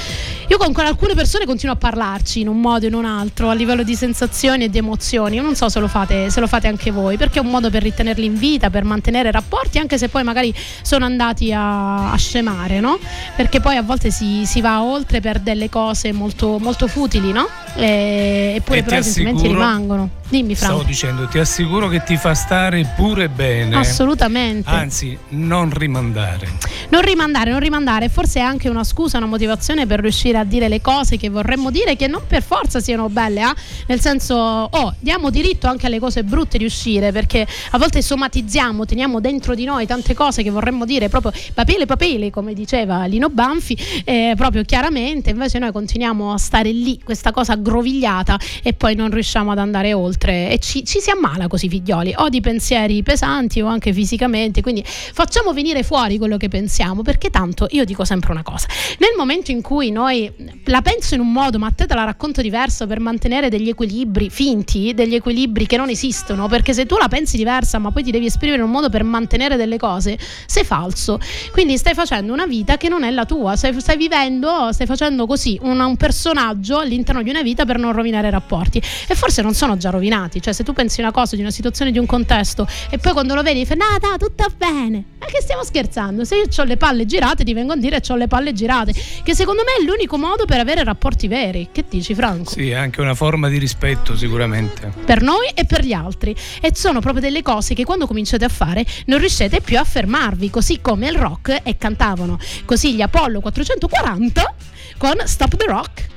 Io 0.49 0.57
con, 0.57 0.73
alcune 0.85 1.13
persone 1.13 1.45
continuo 1.45 1.75
a 1.75 1.77
parlarci 1.77 2.41
in 2.41 2.47
un 2.47 2.59
modo 2.59 2.85
o 2.85 2.87
in 2.87 2.93
un 2.93 3.05
altro, 3.05 3.49
a 3.49 3.53
livello 3.53 3.83
di 3.83 3.95
sensazioni 3.95 4.65
e 4.65 4.69
di 4.69 4.77
emozioni. 4.77 5.35
Io 5.35 5.41
non 5.41 5.55
so 5.55 5.69
se 5.69 5.79
lo 5.79 5.87
fate, 5.87 6.29
se 6.29 6.39
lo 6.39 6.47
fate 6.47 6.67
anche 6.67 6.91
voi, 6.91 7.17
perché 7.17 7.39
è 7.39 7.41
un 7.41 7.49
modo 7.49 7.69
per 7.69 7.83
ritenerli 7.83 8.25
in 8.25 8.37
vita, 8.37 8.69
per 8.69 8.83
mantenere 8.83 9.31
rapporti, 9.31 9.77
anche 9.77 9.97
se 9.97 10.09
poi 10.09 10.23
magari 10.23 10.53
sono 10.81 11.05
andati 11.05 11.51
a, 11.51 12.11
a 12.11 12.17
scemare, 12.17 12.79
no? 12.79 12.97
Perché 13.35 13.59
poi 13.59 13.75
a 13.75 13.81
volte 13.81 14.11
si, 14.11 14.45
si 14.45 14.61
va 14.61 14.81
oltre 14.81 15.19
per 15.19 15.39
delle 15.39 15.69
cose 15.69 16.11
molto, 16.11 16.57
molto 16.59 16.87
futili, 16.87 17.31
no? 17.31 17.47
E- 17.75 18.53
eppure 18.55 18.79
E 18.79 18.83
però 18.83 18.97
i 18.97 19.03
sentimenti 19.03 19.47
rimangono. 19.47 20.09
Dimmi 20.29 20.55
Franco. 20.55 20.75
Stavo 20.75 20.89
dicendo, 20.89 21.27
ti 21.27 21.39
assicuro 21.39 21.87
che 21.87 22.03
ti 22.03 22.17
fa 22.17 22.33
stare 22.33 22.85
pure 22.97 23.29
bene. 23.29 23.77
Assolutamente. 23.77 24.69
Anzi, 24.69 25.17
non 25.29 25.69
rimandare. 25.77 26.47
Non 26.89 27.01
rimandare, 27.01 27.51
non 27.51 27.59
rimandare, 27.59 28.07
forse 28.07 28.39
è 28.39 28.43
anche 28.43 28.69
una 28.69 28.83
scusa, 28.83 29.17
una 29.17 29.27
motivazione 29.27 29.85
per 29.85 29.99
riuscire 29.99 30.37
a 30.37 30.45
dire 30.45 30.69
le 30.69 30.81
cose 30.81 31.17
che 31.17 31.29
vorremmo 31.29 31.69
dire, 31.69 31.95
che 31.95 32.07
non 32.07 32.21
per 32.25 32.41
forza 32.41 32.79
siano 32.79 33.09
belle, 33.09 33.41
eh? 33.41 33.53
nel 33.87 33.99
senso, 33.99 34.35
oh, 34.35 34.95
diamo 34.99 35.29
diritto 35.29 35.67
anche 35.67 35.87
alle 35.87 35.99
cose 35.99 36.23
brutte 36.23 36.57
di 36.57 36.65
uscire, 36.65 37.11
perché 37.11 37.45
a 37.71 37.77
volte 37.77 38.01
somatizziamo, 38.01 38.85
teniamo 38.85 39.19
dentro 39.19 39.53
di 39.53 39.65
noi 39.65 39.85
tante 39.85 40.13
cose 40.13 40.43
che 40.43 40.49
vorremmo 40.49 40.85
dire, 40.85 41.09
proprio 41.09 41.33
papele 41.53 41.85
papele, 41.85 42.29
come 42.29 42.53
diceva 42.53 43.05
Lino 43.05 43.29
Banfi, 43.29 43.77
eh, 44.05 44.33
proprio 44.37 44.63
chiaramente, 44.63 45.31
invece 45.31 45.59
noi 45.59 45.71
continuiamo 45.71 46.31
a 46.31 46.37
stare 46.37 46.71
lì, 46.71 46.99
questa 47.03 47.31
cosa 47.31 47.53
aggrovigliata, 47.53 48.39
e 48.63 48.73
poi 48.73 48.95
non 48.95 49.11
riusciamo 49.11 49.51
ad 49.51 49.57
andare 49.57 49.93
oltre 49.93 50.51
e 50.51 50.59
ci, 50.59 50.85
ci 50.85 50.99
si 50.99 51.09
ammala 51.09 51.47
così 51.47 51.67
figlioli, 51.67 52.13
o 52.17 52.29
di 52.29 52.39
pensieri 52.39 53.03
pesanti 53.03 53.59
o 53.59 53.67
anche 53.67 53.91
fisicamente, 53.91 54.61
quindi 54.61 54.83
facciamo 54.85 55.51
venire 55.51 55.66
fuori 55.83 56.17
quello 56.17 56.37
che 56.37 56.47
pensiamo, 56.47 57.01
perché 57.01 57.29
tanto 57.29 57.67
io 57.71 57.85
dico 57.85 58.05
sempre 58.05 58.31
una 58.31 58.43
cosa, 58.43 58.67
nel 58.99 59.11
momento 59.17 59.51
in 59.51 59.61
cui 59.61 59.91
noi 59.91 60.31
la 60.65 60.81
penso 60.81 61.13
in 61.15 61.21
un 61.21 61.31
modo, 61.31 61.59
ma 61.59 61.67
a 61.67 61.71
te 61.71 61.85
te 61.85 61.93
la 61.93 62.03
racconto 62.03 62.41
diverso 62.41 62.87
per 62.87 62.99
mantenere 62.99 63.49
degli 63.49 63.69
equilibri 63.69 64.29
finti, 64.29 64.93
degli 64.93 65.15
equilibri 65.15 65.65
che 65.65 65.77
non 65.77 65.89
esistono, 65.89 66.47
perché 66.47 66.73
se 66.73 66.85
tu 66.85 66.97
la 66.97 67.07
pensi 67.07 67.37
diversa 67.37 67.77
ma 67.77 67.91
poi 67.91 68.03
ti 68.03 68.11
devi 68.11 68.25
esprimere 68.25 68.59
in 68.59 68.65
un 68.65 68.71
modo 68.71 68.89
per 68.89 69.03
mantenere 69.03 69.55
delle 69.55 69.77
cose, 69.77 70.17
sei 70.45 70.63
falso. 70.63 71.19
Quindi 71.51 71.77
stai 71.77 71.93
facendo 71.93 72.33
una 72.33 72.45
vita 72.45 72.77
che 72.77 72.89
non 72.89 73.03
è 73.03 73.11
la 73.11 73.25
tua, 73.25 73.55
stai, 73.55 73.79
stai 73.79 73.97
vivendo, 73.97 74.71
stai 74.71 74.87
facendo 74.87 75.25
così 75.25 75.57
una- 75.61 75.85
un 75.85 75.97
personaggio 75.97 76.79
all'interno 76.79 77.21
di 77.21 77.29
una 77.29 77.41
vita 77.41 77.65
per 77.65 77.77
non 77.77 77.91
rovinare 77.93 78.27
i 78.27 78.31
rapporti. 78.31 78.81
E 79.07 79.15
forse 79.15 79.41
non 79.41 79.53
sono 79.53 79.77
già 79.77 79.89
rovinati, 79.89 80.41
cioè 80.41 80.53
se 80.53 80.63
tu 80.63 80.73
pensi 80.73 80.99
una 81.01 81.11
cosa, 81.11 81.35
di 81.35 81.41
una 81.41 81.51
situazione, 81.51 81.91
di 81.91 81.99
un 81.99 82.05
contesto 82.05 82.67
e 82.89 82.97
poi 82.97 83.13
quando 83.13 83.35
lo 83.35 83.41
vedi 83.41 83.65
fai 83.65 83.77
no, 83.77 83.85
tutto 84.17 84.45
bene. 84.57 85.03
Ma 85.19 85.25
che 85.25 85.41
stiamo 85.41 85.56
scherzando? 85.63 86.23
Se 86.23 86.35
io 86.35 86.45
ho 86.55 86.63
le 86.63 86.77
palle 86.77 87.05
girate 87.05 87.43
ti 87.43 87.53
vengo 87.53 87.73
a 87.73 87.75
dire 87.75 88.01
ho 88.07 88.15
le 88.15 88.27
palle 88.27 88.53
girate, 88.53 88.93
che 89.23 89.35
secondo 89.35 89.63
me 89.63 89.83
è 89.83 89.85
l'unico 89.85 90.17
modo 90.17 90.45
per 90.45 90.59
avere 90.59 90.83
rapporti 90.83 91.27
veri. 91.27 91.69
Che 91.71 91.85
dici 91.89 92.13
Franco? 92.13 92.51
Sì, 92.51 92.69
è 92.69 92.75
anche 92.75 93.01
una 93.01 93.15
forma 93.15 93.49
di 93.49 93.57
rispetto 93.57 94.15
sicuramente. 94.15 94.91
per 95.05 95.21
noi 95.21 95.47
e 95.53 95.65
per 95.65 95.83
gli 95.83 95.93
altri 95.93 96.35
e 96.61 96.71
sono 96.73 96.99
proprio 96.99 97.21
delle 97.21 97.41
cose 97.41 97.73
che 97.73 97.83
quando 97.83 98.07
cominciate 98.07 98.45
a 98.45 98.49
fare 98.49 98.85
non 99.05 99.19
riuscite 99.19 99.61
più 99.61 99.77
a 99.77 99.83
fermarvi 99.83 100.49
così 100.49 100.79
come 100.81 101.07
il 101.07 101.15
rock 101.15 101.61
e 101.63 101.77
cantavano 101.77 102.37
così 102.65 102.95
gli 102.95 103.01
Apollo 103.01 103.39
440 103.41 104.55
con 104.97 105.15
Stop 105.25 105.55
the 105.55 105.65
Rock 105.65 106.07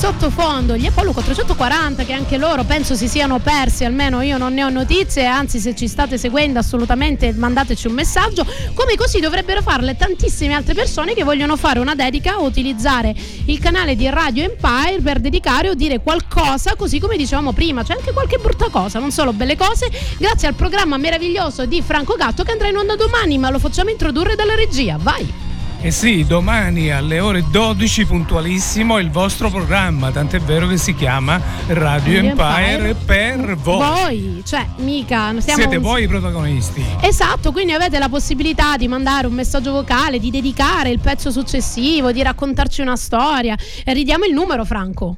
sottofondo 0.00 0.78
gli 0.78 0.86
Apollo 0.86 1.12
440 1.12 2.04
che 2.04 2.14
anche 2.14 2.38
loro 2.38 2.64
penso 2.64 2.94
si 2.94 3.06
siano 3.06 3.38
persi, 3.38 3.84
almeno 3.84 4.22
io 4.22 4.38
non 4.38 4.54
ne 4.54 4.64
ho 4.64 4.70
notizie, 4.70 5.26
anzi 5.26 5.58
se 5.58 5.74
ci 5.74 5.88
state 5.88 6.16
seguendo 6.16 6.58
assolutamente 6.58 7.34
mandateci 7.34 7.86
un 7.86 7.92
messaggio, 7.92 8.46
come 8.72 8.94
così 8.96 9.20
dovrebbero 9.20 9.60
farle 9.60 9.98
tantissime 9.98 10.54
altre 10.54 10.72
persone 10.72 11.12
che 11.12 11.22
vogliono 11.22 11.54
fare 11.58 11.80
una 11.80 11.94
dedica 11.94 12.40
o 12.40 12.46
utilizzare 12.46 13.14
il 13.44 13.58
canale 13.58 13.94
di 13.94 14.08
Radio 14.08 14.44
Empire 14.44 15.02
per 15.02 15.20
dedicare 15.20 15.68
o 15.68 15.74
dire 15.74 16.00
qualcosa, 16.00 16.76
così 16.76 16.98
come 16.98 17.18
dicevamo 17.18 17.52
prima, 17.52 17.84
c'è 17.84 17.92
anche 17.92 18.12
qualche 18.12 18.38
brutta 18.38 18.70
cosa, 18.70 18.98
non 19.00 19.10
solo 19.10 19.34
belle 19.34 19.58
cose, 19.58 19.90
grazie 20.16 20.48
al 20.48 20.54
programma 20.54 20.96
meraviglioso 20.96 21.66
di 21.66 21.82
Franco 21.82 22.14
Gatto 22.16 22.42
che 22.42 22.52
andrà 22.52 22.68
in 22.68 22.76
onda 22.78 22.96
domani, 22.96 23.36
ma 23.36 23.50
lo 23.50 23.58
facciamo 23.58 23.90
introdurre 23.90 24.34
dalla 24.34 24.54
regia, 24.54 24.96
vai! 24.98 25.39
E 25.82 25.90
sì, 25.92 26.26
domani 26.26 26.90
alle 26.90 27.20
ore 27.20 27.42
12 27.50 28.04
puntualissimo 28.04 28.98
il 28.98 29.10
vostro 29.10 29.48
programma, 29.48 30.10
tant'è 30.10 30.38
vero 30.38 30.66
che 30.68 30.76
si 30.76 30.94
chiama 30.94 31.40
Radio 31.68 32.18
Empire, 32.18 32.94
per 32.94 33.56
voi. 33.56 33.78
Voi, 33.78 34.42
cioè 34.44 34.66
mica 34.76 35.32
Siete 35.38 35.76
un- 35.76 35.82
voi 35.82 36.02
i 36.02 36.06
protagonisti. 36.06 36.84
Esatto, 37.00 37.50
quindi 37.50 37.72
avete 37.72 37.98
la 37.98 38.10
possibilità 38.10 38.76
di 38.76 38.88
mandare 38.88 39.26
un 39.26 39.32
messaggio 39.32 39.72
vocale, 39.72 40.18
di 40.18 40.30
dedicare 40.30 40.90
il 40.90 40.98
pezzo 40.98 41.30
successivo, 41.30 42.12
di 42.12 42.22
raccontarci 42.22 42.82
una 42.82 42.96
storia. 42.96 43.56
E 43.82 43.94
ridiamo 43.94 44.26
il 44.26 44.34
numero, 44.34 44.66
Franco. 44.66 45.16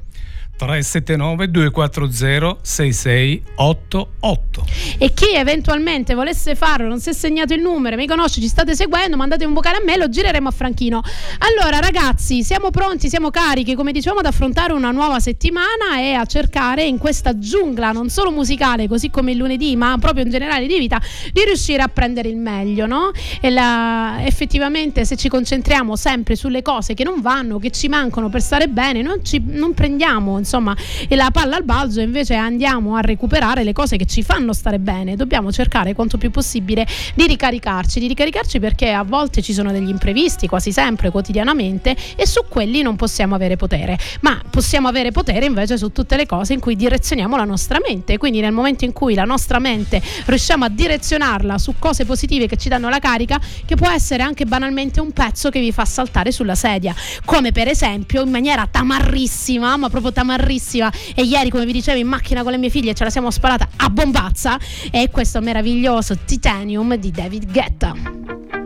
379 0.65 1.51
240 1.51 2.57
6688. 2.61 4.65
E 4.97 5.13
chi 5.13 5.33
eventualmente 5.33 6.13
volesse 6.13 6.55
farlo, 6.55 6.87
non 6.87 6.99
si 6.99 7.09
è 7.09 7.13
segnato 7.13 7.53
il 7.53 7.61
numero, 7.61 7.95
mi 7.95 8.07
conosce, 8.07 8.41
ci 8.41 8.47
state 8.47 8.75
seguendo, 8.75 9.15
mandate 9.17 9.45
un 9.45 9.53
vocale 9.53 9.77
a 9.77 9.83
me, 9.83 9.97
lo 9.97 10.09
gireremo 10.09 10.47
a 10.47 10.51
Franchino. 10.51 11.01
Allora, 11.39 11.79
ragazzi, 11.79 12.43
siamo 12.43 12.69
pronti, 12.69 13.09
siamo 13.09 13.29
carichi, 13.29 13.75
come 13.75 13.91
dicevamo, 13.91 14.19
ad 14.21 14.25
affrontare 14.27 14.73
una 14.73 14.91
nuova 14.91 15.19
settimana 15.19 15.99
e 15.99 16.13
a 16.13 16.25
cercare 16.25 16.83
in 16.83 16.97
questa 16.97 17.37
giungla, 17.37 17.91
non 17.91 18.09
solo 18.09 18.31
musicale, 18.31 18.87
così 18.87 19.09
come 19.09 19.31
il 19.31 19.37
lunedì, 19.37 19.75
ma 19.75 19.97
proprio 19.99 20.23
in 20.23 20.29
generale 20.29 20.67
di 20.67 20.77
vita, 20.77 21.01
di 21.31 21.43
riuscire 21.45 21.81
a 21.81 21.87
prendere 21.87 22.29
il 22.29 22.37
meglio, 22.37 22.85
no? 22.85 23.11
E 23.41 23.49
la- 23.49 24.23
effettivamente, 24.25 25.03
se 25.05 25.15
ci 25.17 25.27
concentriamo 25.29 25.95
sempre 25.95 26.35
sulle 26.35 26.61
cose 26.61 26.93
che 26.93 27.03
non 27.03 27.21
vanno, 27.21 27.57
che 27.59 27.71
ci 27.71 27.87
mancano 27.87 28.29
per 28.29 28.41
stare 28.41 28.67
bene, 28.69 29.01
non, 29.01 29.23
ci- 29.25 29.41
non 29.45 29.73
prendiamo, 29.73 30.37
insomma, 30.37 30.51
la 30.59 31.29
palla 31.31 31.55
al 31.55 31.63
balzo 31.63 31.99
e 31.99 32.03
invece 32.03 32.35
andiamo 32.35 32.95
a 32.95 33.01
recuperare 33.01 33.63
le 33.63 33.73
cose 33.73 33.97
che 33.97 34.05
ci 34.05 34.23
fanno 34.23 34.53
stare 34.53 34.79
bene. 34.79 35.15
Dobbiamo 35.15 35.51
cercare 35.51 35.93
quanto 35.93 36.17
più 36.17 36.31
possibile 36.31 36.85
di 37.15 37.25
ricaricarci, 37.27 37.99
di 37.99 38.07
ricaricarci 38.07 38.59
perché 38.59 38.91
a 38.91 39.03
volte 39.03 39.41
ci 39.41 39.53
sono 39.53 39.71
degli 39.71 39.89
imprevisti, 39.89 40.47
quasi 40.47 40.71
sempre, 40.71 41.09
quotidianamente, 41.09 41.95
e 42.15 42.27
su 42.27 42.41
quelli 42.47 42.81
non 42.81 42.95
possiamo 42.95 43.35
avere 43.35 43.55
potere, 43.55 43.97
ma 44.21 44.41
possiamo 44.49 44.87
avere 44.87 45.11
potere 45.11 45.45
invece 45.45 45.77
su 45.77 45.91
tutte 45.91 46.15
le 46.15 46.25
cose 46.25 46.53
in 46.53 46.59
cui 46.59 46.75
direzioniamo 46.75 47.35
la 47.35 47.45
nostra 47.45 47.79
mente. 47.85 48.17
Quindi 48.17 48.39
nel 48.39 48.51
momento 48.51 48.85
in 48.85 48.93
cui 48.93 49.13
la 49.13 49.23
nostra 49.23 49.59
mente 49.59 50.01
riusciamo 50.25 50.65
a 50.65 50.69
direzionarla 50.69 51.57
su 51.57 51.75
cose 51.79 52.05
positive 52.05 52.47
che 52.47 52.57
ci 52.57 52.69
danno 52.69 52.89
la 52.89 52.99
carica, 52.99 53.39
che 53.65 53.75
può 53.75 53.89
essere 53.89 54.23
anche 54.23 54.45
banalmente 54.45 54.99
un 54.99 55.11
pezzo 55.11 55.49
che 55.49 55.59
vi 55.59 55.71
fa 55.71 55.85
saltare 55.85 56.31
sulla 56.31 56.55
sedia, 56.55 56.93
come 57.25 57.51
per 57.51 57.67
esempio 57.67 58.23
in 58.23 58.29
maniera 58.29 58.67
tamarrissima, 58.69 59.77
ma 59.77 59.89
proprio 59.89 60.11
tamarrissima, 60.11 60.32
e 60.35 61.23
ieri 61.23 61.49
come 61.49 61.65
vi 61.65 61.73
dicevo 61.73 61.97
in 61.97 62.07
macchina 62.07 62.43
con 62.43 62.51
le 62.51 62.57
mie 62.57 62.69
figlie 62.69 62.93
ce 62.93 63.03
la 63.03 63.09
siamo 63.09 63.31
sparata 63.31 63.69
a 63.77 63.89
bombazza, 63.89 64.59
è 64.91 65.09
questo 65.09 65.41
meraviglioso 65.41 66.17
Titanium 66.25 66.95
di 66.95 67.11
David 67.11 67.51
Guetta. 67.51 68.62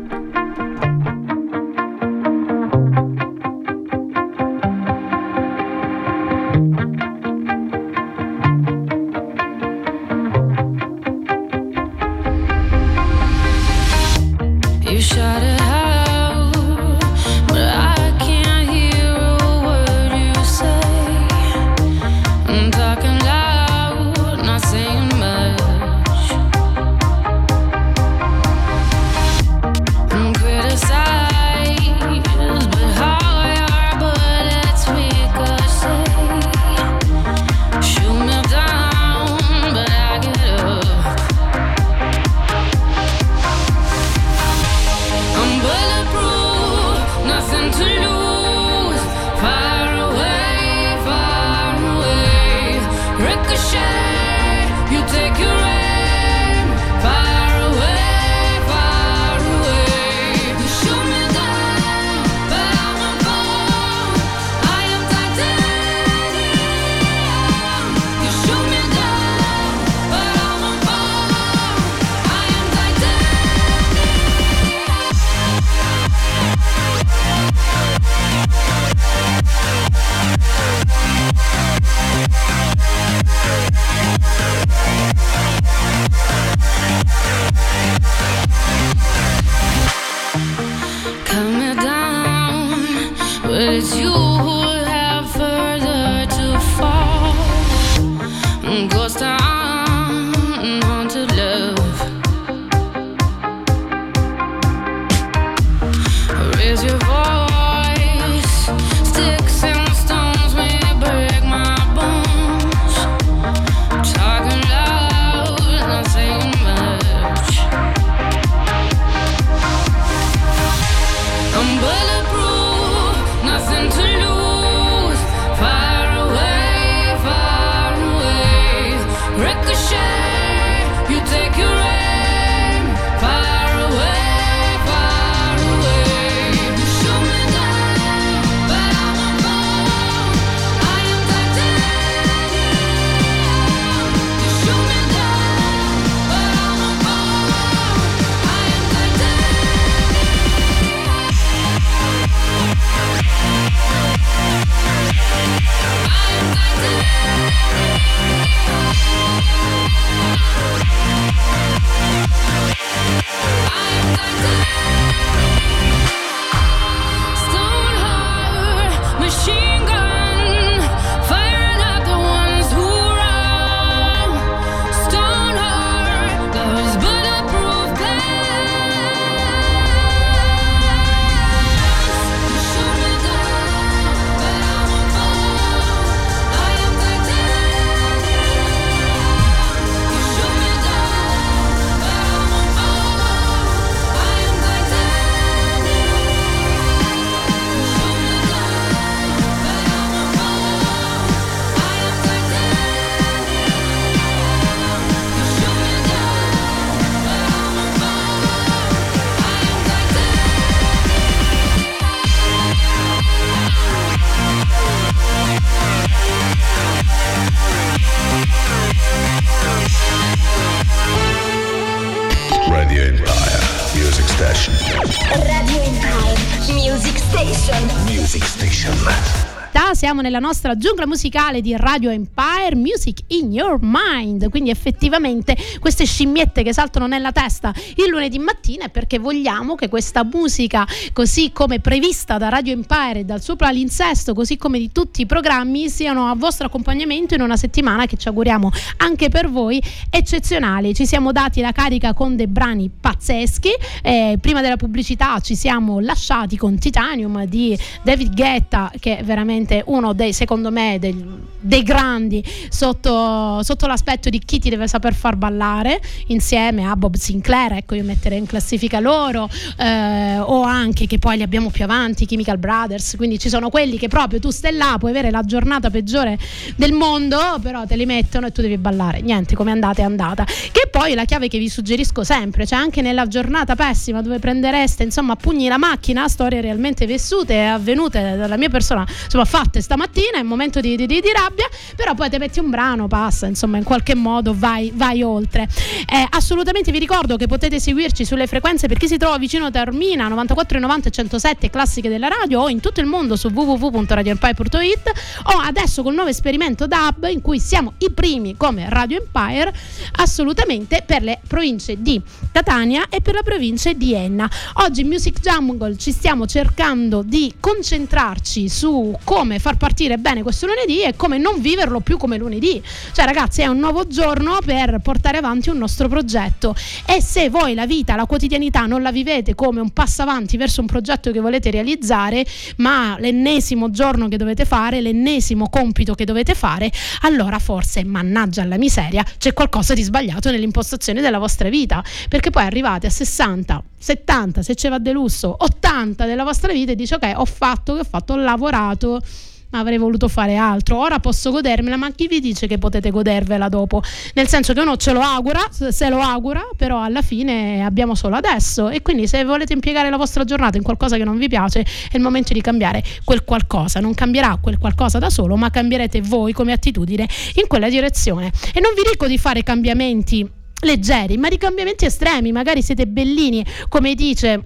Siamo 230.18 230.32
nella 230.34 230.48
nostra 230.48 230.76
giungla 230.76 231.06
musicale 231.06 231.62
di 231.62 231.76
Radio 231.78 232.10
Empire 232.10 232.57
Music 232.76 233.20
in 233.28 233.52
Your 233.52 233.78
Mind. 233.82 234.50
Quindi, 234.50 234.70
effettivamente, 234.70 235.56
queste 235.80 236.06
scimmiette 236.06 236.64
che 236.64 236.74
saltano 236.74 237.08
nella 237.08 237.32
testa 237.32 237.74
il 237.96 238.10
lunedì 238.10 238.40
mattina 238.40 238.86
è 238.86 238.90
perché 238.90 239.20
vogliamo 239.20 239.76
che 239.76 239.90
questa 239.90 240.24
musica, 240.24 240.86
così 241.14 241.52
come 241.52 241.80
prevista 241.80 242.38
da 242.38 242.50
Radio 242.50 242.74
Empire 242.74 243.20
e 243.20 243.24
dal 243.24 243.42
suo 243.42 243.56
palinsesto, 243.56 244.34
così 244.34 244.58
come 244.58 244.80
di 244.80 244.92
tutti 244.92 245.22
i 245.22 245.26
programmi, 245.26 245.90
siano 245.90 246.30
a 246.30 246.36
vostro 246.36 246.68
accompagnamento 246.68 247.34
in 247.34 247.42
una 247.42 247.58
settimana 247.58 248.06
che 248.06 248.18
ci 248.18 248.28
auguriamo 248.28 248.70
anche 248.98 249.30
per 249.30 249.50
voi 249.50 249.82
eccezionali. 250.10 250.94
Ci 250.94 251.06
siamo 251.06 251.32
dati 251.32 251.62
la 251.62 251.72
carica 251.72 252.14
con 252.14 252.36
dei 252.36 252.48
brani 252.48 252.90
pazzeschi. 252.90 253.72
Eh, 254.02 254.38
prima 254.40 254.62
della 254.62 254.78
pubblicità 254.78 255.40
ci 255.40 255.56
siamo 255.56 256.00
lasciati 256.00 256.58
con 256.58 256.78
Titanium 256.78 257.46
di 257.46 257.78
David 258.04 258.34
Guetta, 258.34 258.92
che 259.00 259.20
è 259.20 259.24
veramente 259.24 259.84
uno 259.88 260.14
dei, 260.14 260.34
secondo 260.34 260.72
me, 260.72 260.98
dei, 261.00 261.26
dei 261.60 261.84
grandi 261.84 262.44
sotto, 262.70 263.62
sotto 263.64 263.88
l'aspetto 263.88 264.30
di 264.30 264.40
chi 264.40 264.60
ti 264.60 264.70
deve 264.70 264.88
saper 264.88 265.14
far 265.14 265.36
ballare 265.36 266.00
insieme 266.28 266.86
a 266.86 266.96
Bob 266.96 267.16
Sinclair. 267.16 267.74
Ecco, 267.74 267.96
io 267.96 268.04
metterei 268.04 268.38
in 268.38 268.46
classifica 268.46 269.00
loro, 269.00 269.50
eh, 269.78 270.40
o 270.40 270.62
anche 270.62 271.08
che 271.08 271.20
poi 271.20 271.38
li 271.38 271.44
abbiamo 271.44 271.70
più 271.70 271.84
avanti, 271.84 272.26
Chemical 272.26 272.58
Brothers. 272.58 273.16
Quindi 273.18 273.40
ci 273.40 273.50
sono 273.50 273.70
quelli 273.70 273.98
che 273.98 274.08
proprio 274.08 274.40
tu 274.40 274.50
stai 274.50 274.76
là, 274.76 274.96
puoi 275.00 275.12
avere 275.12 275.32
la 275.32 275.42
giornata 275.42 275.90
peggiore 275.90 276.38
del 276.76 276.94
mondo, 276.94 277.38
però 277.62 277.86
te 277.86 277.96
li 277.96 278.06
mettono 278.06 278.48
e 278.48 278.52
tu 278.52 278.62
devi 278.62 278.78
ballare. 278.78 279.22
Niente, 279.22 279.56
come 279.56 279.72
andate 279.72 280.02
è 280.02 280.06
andata. 280.06 280.44
Che 280.44 280.90
poi 280.92 281.14
la 281.14 281.26
chiave 281.26 281.48
che 281.48 281.58
vi 281.58 281.70
suggerisco 281.70 282.24
sempre, 282.24 282.66
cioè 282.66 282.80
anche 282.80 283.02
nella 283.02 283.28
giornata 283.28 283.76
pessima 283.76 284.22
dove 284.22 284.40
prendereste 284.40 285.04
insomma 285.04 285.36
pugni 285.36 285.68
la 285.68 285.78
macchina, 285.78 286.28
storie 286.28 286.62
realmente 286.62 287.06
vissute 287.06 287.54
e 287.54 287.66
avvenute 287.66 288.36
dalla 288.36 288.58
mia 288.58 288.70
persona, 288.70 289.06
insomma 289.24 289.46
fatte 289.46 289.82
stamattina, 289.82 290.38
è 290.38 290.40
un 290.40 290.48
momento 290.48 290.80
di, 290.80 290.96
di, 290.96 291.06
di 291.06 291.22
rabbia, 291.34 291.68
però 291.96 292.14
poi 292.14 292.30
ti 292.30 292.36
metti 292.48 292.60
un 292.60 292.70
brano, 292.70 293.08
passa, 293.08 293.46
insomma 293.46 293.78
in 293.78 293.84
qualche 293.84 294.16
modo 294.16 294.54
vai, 294.56 294.92
vai 294.96 295.22
oltre. 295.22 295.64
Eh, 295.64 296.28
assolutamente 296.30 296.92
vi 296.92 297.00
ricordo 297.00 297.36
che 297.36 297.46
potete 297.46 297.80
seguirci 297.80 298.24
sulle 298.26 298.48
frequenze 298.48 298.88
per 298.88 298.98
chi 298.98 299.08
si 299.08 299.18
trova 299.18 299.38
vicino 299.38 299.66
a 299.66 299.72
Taormina 299.72 300.30
94,90 300.30 301.08
e 301.08 301.10
107 301.10 301.70
classiche 301.70 302.10
della 302.10 302.30
radio 302.30 302.62
o 302.62 302.70
in 302.70 302.80
tutto 302.80 303.02
il 303.02 303.06
mondo 303.06 303.36
su 303.36 303.50
www.radioempire.it 303.50 305.12
o 305.44 305.60
adesso 305.60 306.02
col 306.04 306.14
nuovo 306.14 306.30
esperimento 306.30 306.88
DAB 306.88 307.28
in 307.30 307.42
cui 307.42 307.60
siamo 307.60 307.94
i 308.00 308.12
primi 308.12 308.56
come 308.56 308.86
Radio 308.90 309.18
Empire 309.18 309.74
assolutamente 310.14 311.04
per 311.06 311.22
le 311.24 311.40
province 311.46 312.02
di 312.02 312.22
Catania 312.52 313.08
e 313.10 313.20
per 313.22 313.36
la 313.36 313.44
provincia 313.44 313.92
di 313.92 314.14
Enna. 314.14 314.50
Oggi 314.76 315.02
in 315.02 315.08
Music 315.08 315.40
Jungle 315.42 315.98
ci 315.98 316.12
stiamo 316.12 316.46
cercando 316.46 317.24
di 317.24 317.54
concentrarci 317.60 318.70
su 318.70 319.16
come 319.24 319.60
far 319.60 319.76
partire 319.76 320.18
bene 320.18 320.44
questo 320.44 320.66
lunedì 320.66 321.02
e 321.02 321.16
come 321.16 321.38
non 321.38 321.60
viverlo 321.60 322.00
più 322.00 322.18
come 322.18 322.37
lunedì. 322.38 322.82
Cioè 323.14 323.26
ragazzi 323.26 323.62
è 323.62 323.68
un 323.68 323.80
nuovo 323.80 324.08
giorno 324.08 324.60
per 324.66 325.00
portare 325.02 325.38
avanti 325.38 325.70
un 325.70 325.78
nostro 325.78 326.08
progetto. 326.08 326.76
E 327.06 327.22
se 327.22 327.50
voi 327.50 327.74
la 327.74 327.86
vita, 327.86 328.16
la 328.16 328.26
quotidianità 328.26 328.86
non 328.86 329.02
la 329.02 329.12
vivete 329.12 329.56
come 329.56 329.80
un 329.80 329.92
passo 329.92 330.22
avanti 330.22 330.58
verso 330.58 330.82
un 330.82 330.88
progetto 330.88 331.32
che 331.32 331.40
volete 331.40 331.72
realizzare, 331.72 332.46
ma 332.78 333.18
l'ennesimo 333.20 333.90
giorno 333.90 334.28
che 334.28 334.38
dovete 334.38 334.66
fare, 334.66 335.02
l'ennesimo 335.02 335.70
compito 335.70 336.14
che 336.14 336.26
dovete 336.26 336.54
fare, 336.54 336.92
allora 337.22 337.60
forse, 337.60 338.04
mannaggia 338.04 338.62
alla 338.62 338.78
miseria, 338.78 339.26
c'è 339.38 339.54
qualcosa 339.54 339.94
di 339.94 340.02
sbagliato 340.02 340.52
nell'impostazione 340.52 341.22
della 341.22 341.40
vostra 341.40 341.70
vita, 341.70 342.04
perché 342.30 342.50
poi 342.50 342.64
arrivate 342.64 343.08
a 343.08 343.10
60, 343.10 343.84
70, 343.98 344.62
se 344.62 344.76
ce 344.76 344.90
va 344.90 345.00
de 345.00 345.12
lusso, 345.12 345.56
80 345.58 346.26
della 346.26 346.44
vostra 346.44 346.72
vita 346.72 346.92
e 346.92 346.96
dice 346.96 347.16
ok, 347.16 347.34
ho 347.36 347.46
fatto 347.46 347.94
che 347.94 348.02
ho 348.02 348.06
fatto, 348.06 348.34
ho 348.34 348.38
lavorato 348.38 349.22
ma 349.70 349.80
avrei 349.80 349.98
voluto 349.98 350.28
fare 350.28 350.56
altro. 350.56 350.98
Ora 350.98 351.20
posso 351.20 351.52
godermela, 351.52 351.98
ma 351.98 352.12
chi 352.12 352.28
vi 352.28 352.40
dice 352.40 352.68
che 352.68 352.78
potete 352.78 353.10
godervela 353.10 353.70
dopo? 353.70 354.02
Nel 354.34 354.48
senso 354.48 354.74
che 354.74 354.80
uno 354.80 354.98
ce 354.98 355.12
lo 355.14 355.22
augura, 355.22 355.62
se 355.70 356.10
lo 356.10 356.20
augura, 356.20 356.68
però 356.76 357.02
alla 357.02 357.22
fine 357.22 357.84
abbiamo 357.84 358.16
solo 358.16 358.36
adesso. 358.36 358.90
E 358.90 359.02
quindi 359.02 359.28
se 359.28 359.44
volete 359.44 359.74
impiegare 359.74 360.10
la 360.10 360.18
vostra 360.18 360.44
giornata 360.44 360.78
in 360.78 360.84
qualcosa 360.84 361.18
che 361.18 361.24
non 361.24 361.38
vi 361.38 361.48
piace, 361.48 361.82
è 361.82 362.16
il 362.16 362.22
momento 362.22 362.54
di 362.54 362.62
cambiare 362.62 363.04
quel 363.24 363.44
qualcosa. 363.44 364.00
Non 364.00 364.14
cambierà 364.14 364.58
quel 364.62 364.78
qualcosa 364.78 365.20
da 365.20 365.30
solo, 365.30 365.56
ma 365.56 365.70
cambierete 365.70 366.22
voi 366.22 366.54
come 366.54 366.72
attitudine 366.72 367.28
in 367.56 367.68
quella 367.68 367.90
direzione. 367.90 368.52
E 368.74 368.80
non 368.80 368.94
vi 368.96 369.02
dico 369.10 369.28
di 369.28 369.38
fare 369.38 369.64
cambiamenti 369.64 370.50
leggeri, 370.82 371.38
ma 371.38 371.50
di 371.50 371.58
cambiamenti 371.58 372.06
estremi. 372.06 372.52
Magari 372.52 372.82
siete 372.82 373.08
bellini, 373.08 373.66
come 373.90 374.16
dice 374.16 374.64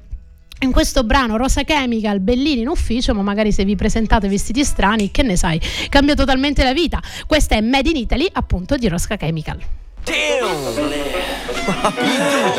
in 0.62 0.72
questo 0.72 1.04
brano 1.04 1.38
Rosa 1.38 1.64
Chemical, 1.64 2.20
bellini 2.20 2.62
in 2.62 2.68
ufficio, 2.68 3.14
ma 3.14 3.22
magari 3.22 3.52
se 3.52 3.66
vi 3.66 3.76
presentate 3.76 4.28
vestiti 4.28 4.64
strani, 4.64 5.12
che 5.12 5.24
ne 5.24 5.36
sai, 5.36 5.60
cambia 5.90 6.16
totalmente 6.16 6.64
la 6.64 6.74
vita. 6.74 7.02
Questa 7.26 7.56
è 7.56 7.62
Made 7.62 7.90
in 7.90 7.96
Italy, 7.96 8.28
appunto, 8.32 8.76
di 8.78 8.88
Rosa 8.88 9.16
Chemical. 9.18 9.60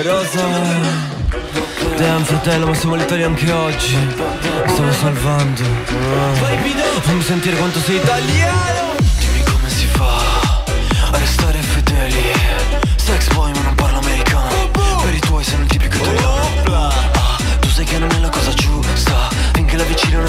Rosa 0.03 1.11
Damn 1.97 2.23
fratello 2.23 2.67
ma 2.67 2.75
siamo 2.75 2.95
all'Italia 2.95 3.27
anche 3.27 3.51
oggi 3.51 3.97
Mi 3.97 4.73
stavo 4.73 4.93
salvando. 4.93 5.62
Fammi 7.01 7.23
sentire 7.23 7.57
quanto 7.57 7.81
sei 7.81 7.97
italiano 7.97 9.02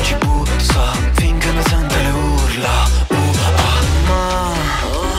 ci 0.03 0.15
bussa 0.15 0.91
Finché 1.13 1.51
non 1.51 1.63
sente 1.63 1.95
le 1.95 2.09
urla. 2.09 2.87
Uh, 3.07 3.15
ah, 3.15 3.81
Ma 4.07 4.51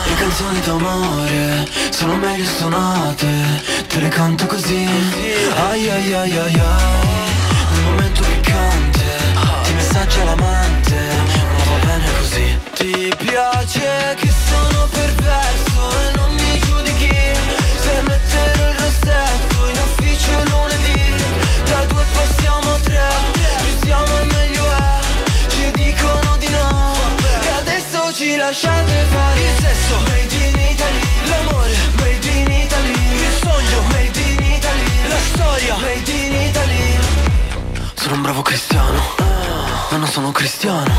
le 0.05 0.14
canzoni 0.14 0.61
d'amore 0.61 1.68
sono 1.90 2.16
meglio 2.16 2.44
suonate 2.44 3.27
Te 3.88 4.01
le 4.01 4.09
canto 4.09 4.47
così. 4.47 4.87
Ai 5.68 5.88
ai 5.88 6.12
ai 6.12 6.37
ai 6.37 6.38
ai 6.38 6.62
Nel 7.73 7.83
momento 7.83 8.23
piccante 8.23 9.05
Ti 9.64 9.73
messaggia 9.73 10.25
l'amante 10.25 10.97
Ma 11.57 11.64
va 11.64 11.87
bene 11.87 12.09
così. 12.18 12.59
Ti 12.75 13.14
piace 13.16 14.16
che 14.18 14.31
sono 14.49 14.88
perverso 14.90 15.74
Ma 39.97 40.07
sono 40.07 40.33
cristiano. 40.33 40.93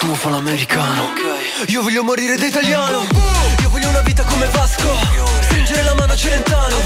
Tu 0.00 0.14
fa 0.14 0.30
l'americano 0.30 1.12
Io 1.68 1.80
voglio 1.80 2.02
morire 2.02 2.36
da 2.36 2.44
italiano. 2.44 3.06
Io 3.60 3.68
voglio 3.70 3.88
una 3.88 4.00
vita 4.00 4.24
come 4.24 4.46
Vasco. 4.46 4.88
Stringere 5.42 5.82
la 5.84 5.94
mano 5.94 6.12
a 6.12 6.16
Celentano. 6.16 6.76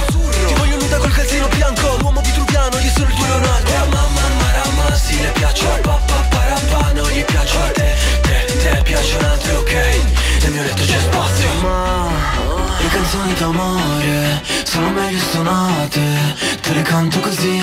Ti 0.46 0.54
voglio 0.54 0.76
nuda 0.76 0.98
col 0.98 1.12
calzino 1.12 1.48
bianco. 1.48 1.96
L'uomo 2.00 2.20
vitruviano, 2.20 2.78
io 2.78 2.90
sono 2.90 3.08
il 3.08 3.14
tuo 3.14 3.24
Leonardo. 3.24 3.70
Mamma 3.72 4.20
marama, 4.38 4.94
sì 4.94 5.18
le 5.20 5.28
piaccio 5.30 5.66
papà 5.82 6.26
parapà 6.28 6.92
Non 6.92 7.08
gli 7.08 7.24
piaccio 7.24 7.58
a 7.58 7.68
te, 7.68 7.94
te, 8.20 8.58
te 8.62 8.82
piacciono 8.84 9.26
altre 9.26 9.54
ok. 9.56 9.72
Nel 10.42 10.52
mio 10.52 10.62
letto 10.62 10.84
c'è 10.84 10.98
spazio. 11.00 11.48
Ma 11.62 12.10
le 12.78 12.88
canzoni 12.88 13.34
d'amore 13.34 14.42
sono 14.64 14.90
meglio 14.90 15.20
suonate. 15.30 16.00
Te 16.60 16.72
le 16.74 16.82
canto 16.82 17.18
così. 17.20 17.60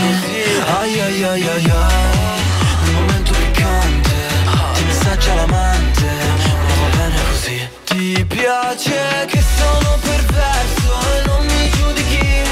Ai 0.79 0.99
ai 0.99 1.23
ai 1.23 1.47
ai 1.47 1.69
ai. 1.69 2.39
Nel 2.83 2.93
momento 2.93 3.40
Messaggia 5.11 5.35
l'amante. 5.35 6.05
Ma 6.05 6.73
va 6.79 6.95
bene 6.95 7.21
così. 7.29 7.69
Ti 7.83 8.25
piace 8.29 9.25
che 9.27 9.43
sono 9.57 9.99
perverso 9.99 10.99
E 11.17 11.27
non 11.27 11.45
mi 11.47 11.69
giudichi. 11.69 12.43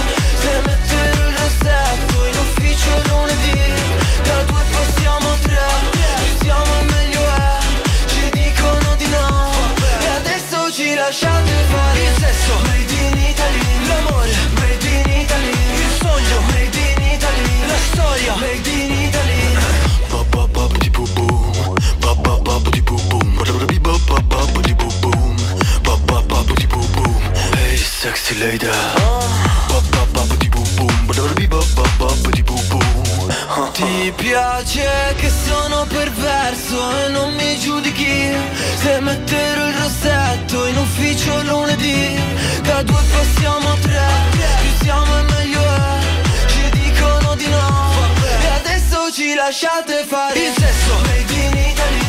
Se 0.41 0.61
metterò 0.65 1.29
il 1.29 1.37
rossetto 1.37 2.25
in 2.25 2.37
ufficio 2.37 3.01
lunedì 3.07 4.08
See 28.29 28.57
you. 28.57 28.69
Ti 33.73 34.13
piace 34.15 35.15
che 35.17 35.31
sono 35.47 35.85
perverso 35.85 37.05
e 37.05 37.09
non 37.09 37.33
mi 37.33 37.57
giudichi. 37.57 38.35
Se 38.81 38.99
metterò 38.99 39.67
il 39.67 39.73
rossetto 39.73 40.65
in 40.65 40.77
ufficio 40.77 41.41
lunedì 41.43 42.19
Da 42.61 42.83
due 42.83 43.01
passiamo 43.11 43.71
a 43.71 43.77
tre, 43.77 44.07
più 44.61 44.85
siamo 44.85 45.19
e 45.19 45.21
meglio 45.23 45.61
è. 45.61 45.99
Ci 46.47 46.69
dicono 46.71 47.35
di 47.35 47.47
no. 47.47 47.91
E 48.41 48.47
adesso 48.47 49.11
ci 49.11 49.33
lasciate 49.33 50.05
fare 50.05 50.37
Il 50.37 50.53
sesso. 50.55 50.99
Made 51.03 51.33
in 51.33 51.57
Italy. 51.57 52.08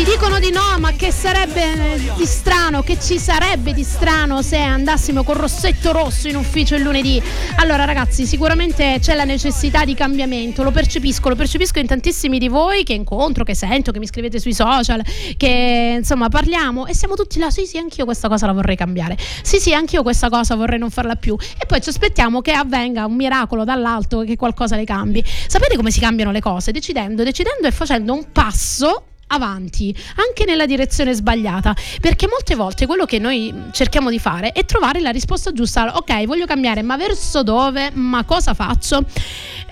Ci 0.00 0.06
dicono 0.06 0.38
di 0.38 0.50
no, 0.50 0.78
ma 0.78 0.92
che 0.92 1.12
sarebbe 1.12 2.14
di 2.16 2.24
strano, 2.24 2.82
che 2.82 2.98
ci 2.98 3.18
sarebbe 3.18 3.74
di 3.74 3.84
strano 3.84 4.40
se 4.40 4.56
andassimo 4.56 5.22
col 5.22 5.36
rossetto 5.36 5.92
rosso 5.92 6.26
in 6.26 6.36
ufficio 6.36 6.74
il 6.74 6.80
lunedì. 6.80 7.22
Allora 7.56 7.84
ragazzi, 7.84 8.24
sicuramente 8.24 8.96
c'è 8.98 9.14
la 9.14 9.24
necessità 9.24 9.84
di 9.84 9.92
cambiamento, 9.92 10.62
lo 10.62 10.70
percepisco, 10.70 11.28
lo 11.28 11.34
percepisco 11.34 11.80
in 11.80 11.86
tantissimi 11.86 12.38
di 12.38 12.48
voi 12.48 12.82
che 12.82 12.94
incontro, 12.94 13.44
che 13.44 13.54
sento, 13.54 13.92
che 13.92 13.98
mi 13.98 14.06
scrivete 14.06 14.40
sui 14.40 14.54
social, 14.54 15.02
che 15.36 15.96
insomma 15.98 16.30
parliamo 16.30 16.86
e 16.86 16.94
siamo 16.94 17.14
tutti 17.14 17.38
là, 17.38 17.50
sì 17.50 17.66
sì, 17.66 17.76
anch'io 17.76 18.06
questa 18.06 18.28
cosa 18.28 18.46
la 18.46 18.52
vorrei 18.52 18.76
cambiare, 18.76 19.18
sì 19.42 19.58
sì, 19.58 19.74
anch'io 19.74 20.02
questa 20.02 20.30
cosa 20.30 20.54
vorrei 20.54 20.78
non 20.78 20.88
farla 20.88 21.16
più 21.16 21.36
e 21.58 21.66
poi 21.66 21.82
ci 21.82 21.90
aspettiamo 21.90 22.40
che 22.40 22.52
avvenga 22.52 23.04
un 23.04 23.16
miracolo 23.16 23.64
dall'alto 23.64 24.20
che 24.20 24.36
qualcosa 24.36 24.76
le 24.76 24.84
cambi. 24.84 25.22
Sapete 25.46 25.76
come 25.76 25.90
si 25.90 26.00
cambiano 26.00 26.30
le 26.30 26.40
cose? 26.40 26.72
Decidendo, 26.72 27.22
decidendo 27.22 27.66
e 27.66 27.70
facendo 27.70 28.14
un 28.14 28.32
passo 28.32 29.04
avanti 29.30 29.94
anche 30.16 30.44
nella 30.44 30.66
direzione 30.66 31.12
sbagliata 31.14 31.74
perché 32.00 32.26
molte 32.28 32.54
volte 32.54 32.86
quello 32.86 33.04
che 33.04 33.18
noi 33.18 33.52
cerchiamo 33.72 34.10
di 34.10 34.18
fare 34.18 34.52
è 34.52 34.64
trovare 34.64 35.00
la 35.00 35.10
risposta 35.10 35.52
giusta. 35.52 35.96
Ok 35.96 36.24
voglio 36.26 36.46
cambiare 36.46 36.82
ma 36.82 36.96
verso 36.96 37.42
dove? 37.42 37.90
Ma 37.92 38.24
cosa 38.24 38.54
faccio? 38.54 39.04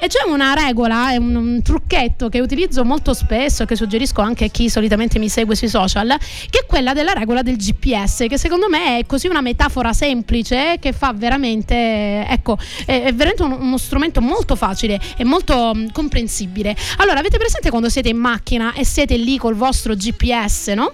E 0.00 0.06
c'è 0.06 0.28
una 0.28 0.54
regola 0.54 1.10
è 1.10 1.16
un, 1.16 1.34
un 1.34 1.62
trucchetto 1.62 2.28
che 2.28 2.40
utilizzo 2.40 2.84
molto 2.84 3.14
spesso 3.14 3.64
che 3.64 3.74
suggerisco 3.74 4.20
anche 4.20 4.44
a 4.44 4.48
chi 4.48 4.68
solitamente 4.70 5.18
mi 5.18 5.28
segue 5.28 5.56
sui 5.56 5.68
social 5.68 6.16
che 6.50 6.60
è 6.60 6.66
quella 6.66 6.92
della 6.92 7.12
regola 7.12 7.42
del 7.42 7.56
GPS 7.56 8.26
che 8.28 8.38
secondo 8.38 8.68
me 8.68 8.98
è 8.98 9.06
così 9.06 9.26
una 9.26 9.40
metafora 9.40 9.92
semplice 9.92 10.76
che 10.80 10.92
fa 10.92 11.12
veramente 11.12 12.24
ecco 12.28 12.58
è, 12.86 13.02
è 13.02 13.12
veramente 13.12 13.42
uno, 13.42 13.56
uno 13.58 13.76
strumento 13.76 14.20
molto 14.20 14.54
facile 14.54 15.00
e 15.16 15.24
molto 15.24 15.72
mm, 15.74 15.88
comprensibile. 15.92 16.76
Allora 16.98 17.18
avete 17.18 17.38
presente 17.38 17.70
quando 17.70 17.88
siete 17.88 18.08
in 18.08 18.16
macchina 18.16 18.72
e 18.74 18.84
siete 18.84 19.16
lì 19.16 19.38
col 19.48 19.56
vostro 19.56 19.96
GPS 19.96 20.74
no? 20.74 20.92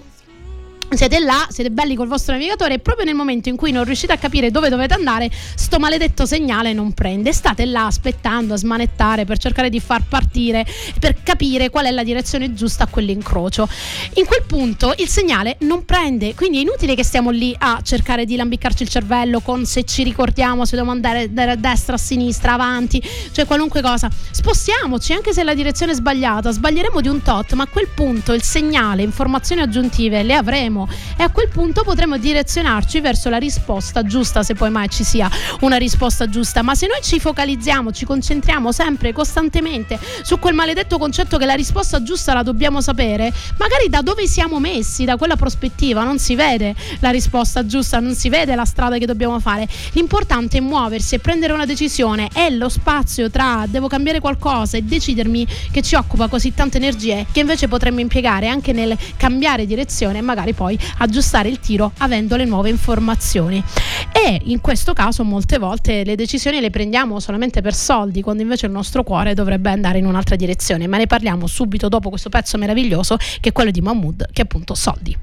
Siete 0.87 1.19
là, 1.19 1.45
siete 1.49 1.71
belli 1.71 1.95
col 1.95 2.07
vostro 2.07 2.33
navigatore 2.33 2.75
e 2.75 2.79
proprio 2.79 3.05
nel 3.05 3.15
momento 3.15 3.49
in 3.49 3.57
cui 3.57 3.71
non 3.71 3.83
riuscite 3.83 4.13
a 4.13 4.17
capire 4.17 4.49
dove 4.51 4.69
dovete 4.69 4.93
andare, 4.93 5.29
sto 5.55 5.77
maledetto 5.77 6.25
segnale 6.25 6.71
non 6.73 6.93
prende. 6.93 7.33
State 7.33 7.65
là 7.65 7.87
aspettando 7.87 8.53
a 8.53 8.57
smanettare 8.57 9.25
per 9.25 9.37
cercare 9.37 9.69
di 9.69 9.81
far 9.81 10.03
partire, 10.07 10.65
per 10.99 11.21
capire 11.21 11.69
qual 11.69 11.85
è 11.85 11.91
la 11.91 12.03
direzione 12.03 12.53
giusta 12.53 12.85
a 12.85 12.87
quell'incrocio. 12.87 13.67
In 14.13 14.25
quel 14.25 14.43
punto 14.47 14.93
il 14.97 15.09
segnale 15.09 15.57
non 15.61 15.83
prende, 15.83 16.33
quindi 16.33 16.59
è 16.59 16.61
inutile 16.61 16.95
che 16.95 17.03
stiamo 17.03 17.29
lì 17.29 17.53
a 17.57 17.79
cercare 17.83 18.23
di 18.23 18.35
lambiccarci 18.37 18.83
il 18.83 18.89
cervello 18.89 19.41
con 19.41 19.65
se 19.65 19.83
ci 19.83 20.03
ricordiamo 20.03 20.63
se 20.65 20.77
dobbiamo 20.77 20.91
andare 20.91 21.33
da 21.33 21.55
destra, 21.55 21.95
a 21.95 21.97
sinistra, 21.97 22.53
avanti, 22.53 23.03
cioè 23.31 23.45
qualunque 23.45 23.81
cosa. 23.81 24.09
Spostiamoci 24.31 25.13
anche 25.13 25.33
se 25.33 25.43
la 25.43 25.53
direzione 25.53 25.91
è 25.91 25.95
sbagliata, 25.95 26.51
sbaglieremo 26.51 27.01
di 27.01 27.09
un 27.09 27.21
tot, 27.21 27.53
ma 27.53 27.63
a 27.63 27.67
quel 27.67 27.89
punto 27.93 28.31
il 28.33 28.43
segnale, 28.43 29.01
informazioni 29.01 29.61
aggiuntive 29.61 30.23
le 30.23 30.35
avremo 30.35 30.74
e 31.17 31.23
a 31.23 31.29
quel 31.29 31.47
punto 31.47 31.83
potremo 31.83 32.17
direzionarci 32.17 32.99
verso 32.99 33.29
la 33.29 33.37
risposta 33.37 34.03
giusta, 34.03 34.43
se 34.43 34.53
poi 34.53 34.69
mai 34.69 34.89
ci 34.89 35.03
sia 35.03 35.29
una 35.61 35.77
risposta 35.77 36.27
giusta. 36.27 36.61
Ma 36.61 36.75
se 36.75 36.87
noi 36.87 36.99
ci 37.01 37.19
focalizziamo, 37.19 37.91
ci 37.91 38.05
concentriamo 38.05 38.71
sempre, 38.71 39.13
costantemente 39.13 39.97
su 40.23 40.37
quel 40.39 40.53
maledetto 40.53 40.97
concetto 40.97 41.37
che 41.37 41.45
la 41.45 41.53
risposta 41.53 42.03
giusta 42.03 42.33
la 42.33 42.43
dobbiamo 42.43 42.81
sapere, 42.81 43.31
magari 43.57 43.87
da 43.87 44.01
dove 44.01 44.27
siamo 44.27 44.59
messi, 44.59 45.05
da 45.05 45.15
quella 45.15 45.35
prospettiva, 45.35 46.03
non 46.03 46.19
si 46.19 46.35
vede 46.35 46.75
la 46.99 47.11
risposta 47.11 47.65
giusta, 47.65 47.99
non 47.99 48.15
si 48.15 48.29
vede 48.29 48.55
la 48.55 48.65
strada 48.65 48.97
che 48.97 49.05
dobbiamo 49.05 49.39
fare. 49.39 49.67
L'importante 49.93 50.57
è 50.57 50.61
muoversi 50.61 51.15
e 51.15 51.19
prendere 51.19 51.53
una 51.53 51.65
decisione 51.65 52.29
e 52.33 52.49
lo 52.51 52.69
spazio 52.69 53.29
tra 53.29 53.65
devo 53.67 53.87
cambiare 53.87 54.19
qualcosa 54.19 54.77
e 54.77 54.81
decidermi 54.81 55.47
che 55.71 55.81
ci 55.81 55.95
occupa 55.95 56.27
così 56.27 56.53
tante 56.53 56.77
energie 56.77 57.25
che 57.31 57.41
invece 57.41 57.67
potremmo 57.67 57.99
impiegare 57.99 58.47
anche 58.47 58.71
nel 58.71 58.97
cambiare 59.17 59.65
direzione 59.65 60.17
e 60.19 60.21
magari 60.21 60.53
poi 60.53 60.64
aggiustare 60.97 61.49
il 61.49 61.59
tiro 61.59 61.91
avendo 61.99 62.35
le 62.35 62.45
nuove 62.45 62.69
informazioni. 62.69 63.63
E 64.11 64.41
in 64.45 64.61
questo 64.61 64.93
caso 64.93 65.23
molte 65.23 65.57
volte 65.57 66.03
le 66.03 66.15
decisioni 66.15 66.59
le 66.59 66.69
prendiamo 66.69 67.19
solamente 67.19 67.61
per 67.61 67.73
soldi, 67.73 68.21
quando 68.21 68.41
invece 68.41 68.65
il 68.65 68.71
nostro 68.71 69.03
cuore 69.03 69.33
dovrebbe 69.33 69.69
andare 69.69 69.97
in 69.97 70.05
un'altra 70.05 70.35
direzione. 70.35 70.87
Ma 70.87 70.97
ne 70.97 71.07
parliamo 71.07 71.47
subito 71.47 71.89
dopo 71.89 72.09
questo 72.09 72.29
pezzo 72.29 72.57
meraviglioso 72.57 73.17
che 73.17 73.49
è 73.49 73.51
quello 73.51 73.71
di 73.71 73.81
Mahmood, 73.81 74.29
che 74.31 74.41
è 74.41 74.45
appunto 74.45 74.73
soldi. 74.73 75.17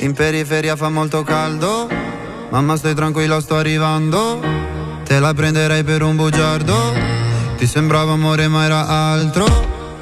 In 0.00 0.12
periferia 0.14 0.76
fa 0.76 0.88
molto 0.88 1.24
caldo, 1.24 1.88
mamma 2.50 2.76
stai 2.76 2.94
tranquilla 2.94 3.40
sto 3.40 3.56
arrivando, 3.56 4.40
te 5.04 5.18
la 5.18 5.34
prenderei 5.34 5.82
per 5.82 6.02
un 6.02 6.14
bugiardo, 6.14 6.74
ti 7.58 7.66
sembrava 7.66 8.12
amore 8.12 8.46
ma 8.46 8.64
era 8.64 8.86
altro. 8.86 9.44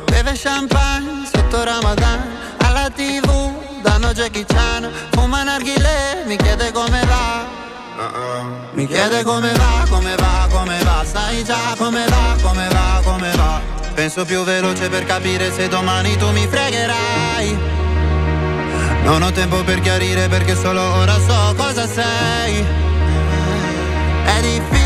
Beve 0.04 0.34
champagne 0.34 1.26
sotto 1.32 1.64
Ramadan, 1.64 2.20
alla 2.58 2.90
tv 2.90 3.80
danno 3.80 4.12
Jackie 4.12 4.44
Chan, 4.44 4.86
fuma 5.12 5.42
narghile, 5.42 6.24
mi 6.26 6.36
chiede 6.36 6.70
come 6.70 7.00
va. 7.06 7.44
Mi 8.72 8.86
chiede 8.86 9.22
come 9.22 9.52
va, 9.52 9.86
come 9.88 10.14
va, 10.16 10.46
come 10.50 10.78
va, 10.84 11.02
sai 11.10 11.42
già 11.44 11.74
come 11.78 12.04
va, 12.06 12.36
come 12.42 12.68
va, 12.68 13.00
come 13.02 13.30
va. 13.34 13.60
Penso 13.94 14.26
più 14.26 14.44
veloce 14.44 14.90
per 14.90 15.06
capire 15.06 15.50
se 15.50 15.68
domani 15.68 16.14
tu 16.18 16.30
mi 16.32 16.46
fregherai. 16.46 17.58
Non 19.04 19.22
ho 19.22 19.32
tempo 19.32 19.62
per 19.64 19.80
chiarire 19.80 20.28
perché 20.28 20.54
solo 20.54 20.82
ora 20.82 21.14
so 21.14 21.54
cosa 21.56 21.86
sei. 21.88 22.62
È 24.26 24.40
difficile 24.42 24.85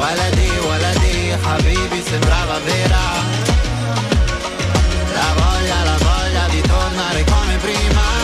ولدي 0.00 0.50
ولدي 0.68 1.36
حبيبي 1.44 2.00
sembrava 2.10 2.58
vera 2.66 3.06
La 5.16 5.28
voglia, 5.38 5.78
la 5.88 5.96
voglia 6.06 6.44
di 6.48 6.60
tornare 6.72 7.24
come 7.24 7.56
prima 7.64 8.19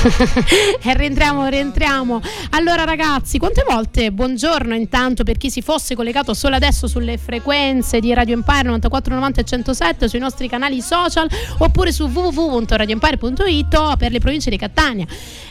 rientriamo, 0.96 1.46
rientriamo. 1.48 2.20
Allora 2.50 2.84
ragazzi, 2.84 3.38
quante 3.38 3.64
volte, 3.68 4.10
buongiorno 4.12 4.74
intanto 4.74 5.24
per 5.24 5.36
chi 5.36 5.50
si 5.50 5.60
fosse 5.60 5.94
collegato 5.94 6.32
solo 6.32 6.56
adesso 6.56 6.86
sulle 6.86 7.18
frequenze 7.18 8.00
di 8.00 8.12
Radio 8.14 8.34
Empire 8.34 8.62
9490 8.62 9.40
e 9.40 9.44
107 9.44 10.08
sui 10.08 10.18
nostri 10.18 10.48
canali 10.48 10.80
social 10.80 11.28
oppure 11.58 11.92
su 11.92 12.06
www.radioempire.it 12.06 13.96
per 13.96 14.12
le 14.12 14.18
province 14.18 14.50
di 14.50 14.56
Catania 14.56 15.06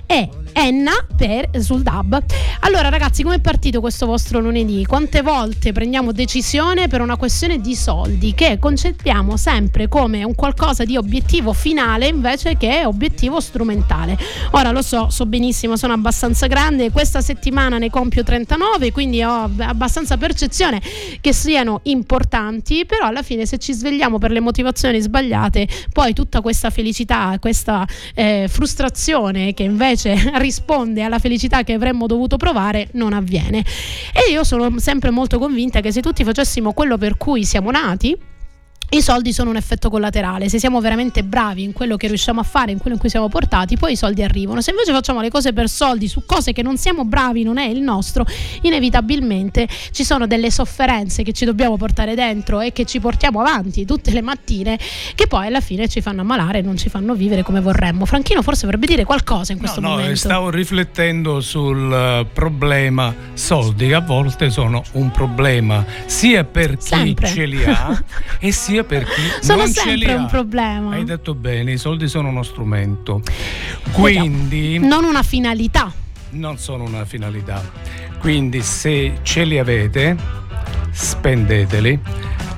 e 0.05 0.27
Enna 0.53 0.93
per, 1.15 1.49
sul 1.61 1.83
DAB. 1.83 2.23
Allora 2.61 2.89
ragazzi, 2.89 3.21
come 3.21 3.35
è 3.35 3.39
partito 3.39 3.79
questo 3.79 4.07
vostro 4.07 4.39
lunedì? 4.39 4.83
Quante 4.85 5.21
volte 5.21 5.71
prendiamo 5.71 6.11
decisione 6.11 6.87
per 6.87 7.01
una 7.01 7.15
questione 7.15 7.59
di 7.59 7.75
soldi 7.75 8.33
che 8.33 8.57
concepiamo 8.59 9.37
sempre 9.37 9.87
come 9.87 10.23
un 10.23 10.33
qualcosa 10.33 10.83
di 10.83 10.97
obiettivo 10.97 11.53
finale 11.53 12.07
invece 12.07 12.57
che 12.57 12.83
obiettivo 12.85 13.39
strumentale. 13.39 14.17
Ora 14.51 14.71
lo 14.71 14.81
so, 14.81 15.09
so 15.09 15.25
benissimo, 15.25 15.77
sono 15.77 15.93
abbastanza 15.93 16.47
grande, 16.47 16.91
questa 16.91 17.21
settimana 17.21 17.77
ne 17.77 17.89
compio 17.89 18.23
39, 18.23 18.91
quindi 18.91 19.23
ho 19.23 19.49
abbastanza 19.59 20.17
percezione 20.17 20.81
che 21.21 21.33
siano 21.33 21.81
importanti, 21.83 22.85
però 22.85 23.05
alla 23.07 23.21
fine 23.21 23.45
se 23.45 23.57
ci 23.57 23.73
svegliamo 23.73 24.17
per 24.17 24.31
le 24.31 24.39
motivazioni 24.39 24.99
sbagliate, 24.99 25.67
poi 25.93 26.13
tutta 26.13 26.41
questa 26.41 26.69
felicità, 26.69 27.37
questa 27.39 27.87
eh, 28.15 28.47
frustrazione 28.49 29.53
che 29.53 29.63
invece 29.63 30.31
risponde 30.39 31.03
alla 31.03 31.19
felicità 31.19 31.63
che 31.63 31.73
avremmo 31.73 32.07
dovuto 32.07 32.37
provare 32.37 32.89
non 32.93 33.13
avviene. 33.13 33.63
E 34.13 34.31
io 34.31 34.43
sono 34.43 34.79
sempre 34.79 35.09
molto 35.11 35.37
convinta 35.39 35.81
che 35.81 35.91
se 35.91 36.01
tutti 36.01 36.23
facessimo 36.23 36.73
quello 36.73 36.97
per 36.97 37.17
cui 37.17 37.45
siamo 37.45 37.71
nati, 37.71 38.17
i 38.89 39.01
soldi 39.01 39.33
sono 39.33 39.49
un 39.49 39.55
effetto 39.55 39.89
collaterale, 39.89 40.49
se 40.49 40.59
siamo 40.59 40.79
veramente 40.81 41.23
bravi 41.23 41.63
in 41.63 41.73
quello 41.73 41.95
che 41.97 42.07
riusciamo 42.07 42.39
a 42.39 42.43
fare, 42.43 42.71
in 42.71 42.77
quello 42.77 42.95
in 42.95 42.99
cui 42.99 43.09
siamo 43.09 43.27
portati, 43.29 43.77
poi 43.77 43.91
i 43.93 43.95
soldi 43.95 44.23
arrivano. 44.23 44.61
Se 44.61 44.71
invece 44.71 44.91
facciamo 44.91 45.21
le 45.21 45.29
cose 45.29 45.53
per 45.53 45.69
soldi 45.69 46.07
su 46.07 46.23
cose 46.25 46.53
che 46.53 46.61
non 46.61 46.77
siamo 46.77 47.05
bravi, 47.05 47.43
non 47.43 47.57
è 47.57 47.65
il 47.65 47.81
nostro, 47.81 48.25
inevitabilmente 48.61 49.67
ci 49.91 50.03
sono 50.03 50.25
delle 50.27 50.49
sofferenze 50.51 51.23
che 51.23 51.33
ci 51.33 51.45
dobbiamo 51.45 51.77
portare 51.77 52.15
dentro 52.15 52.61
e 52.61 52.71
che 52.71 52.85
ci 52.85 52.99
portiamo 52.99 53.41
avanti 53.41 53.85
tutte 53.85 54.11
le 54.11 54.21
mattine, 54.21 54.77
che 55.15 55.27
poi 55.27 55.47
alla 55.47 55.61
fine 55.61 55.87
ci 55.87 56.01
fanno 56.01 56.21
ammalare 56.21 56.59
e 56.59 56.61
non 56.61 56.77
ci 56.77 56.89
fanno 56.89 57.13
vivere 57.13 57.43
come 57.43 57.59
vorremmo. 57.61 58.05
Franchino 58.05 58.41
forse 58.41 58.65
vorrebbe 58.65 58.87
dire 58.87 59.03
qualcosa 59.03 59.51
in 59.51 59.59
questo 59.59 59.79
No, 59.81 59.89
momento. 59.89 60.15
stavo 60.15 60.49
riflettendo 60.49 61.41
sul 61.41 61.91
eh, 61.93 62.25
problema 62.31 63.13
soldi, 63.33 63.87
che 63.87 63.93
a 63.95 64.01
volte 64.01 64.49
sono 64.49 64.83
un 64.93 65.11
problema 65.11 65.85
sia 66.05 66.43
per 66.43 66.77
chi 66.77 66.87
Sempre. 66.87 67.27
ce 67.27 67.45
li 67.45 67.63
ha 67.63 68.03
e 68.39 68.51
sia 68.51 68.78
per 68.83 69.03
chi 69.05 69.21
Sono 69.41 69.63
non 69.63 69.73
ce 69.73 69.83
li 69.85 69.89
sempre 69.89 70.11
ha. 70.13 70.17
un 70.17 70.25
problema. 70.27 70.95
Hai 70.95 71.03
detto 71.03 71.35
bene, 71.35 71.71
i 71.73 71.77
soldi 71.77 72.07
sono 72.07 72.29
uno 72.29 72.43
strumento. 72.43 73.21
Quindi 73.91 74.77
non 74.79 75.03
una 75.03 75.23
finalità. 75.23 75.91
non 76.31 76.57
sono 76.57 76.83
una 76.83 77.05
finalità. 77.05 77.61
Quindi 78.19 78.61
se 78.61 79.19
ce 79.23 79.43
li 79.45 79.57
avete, 79.57 80.15
spendeteli, 80.91 81.99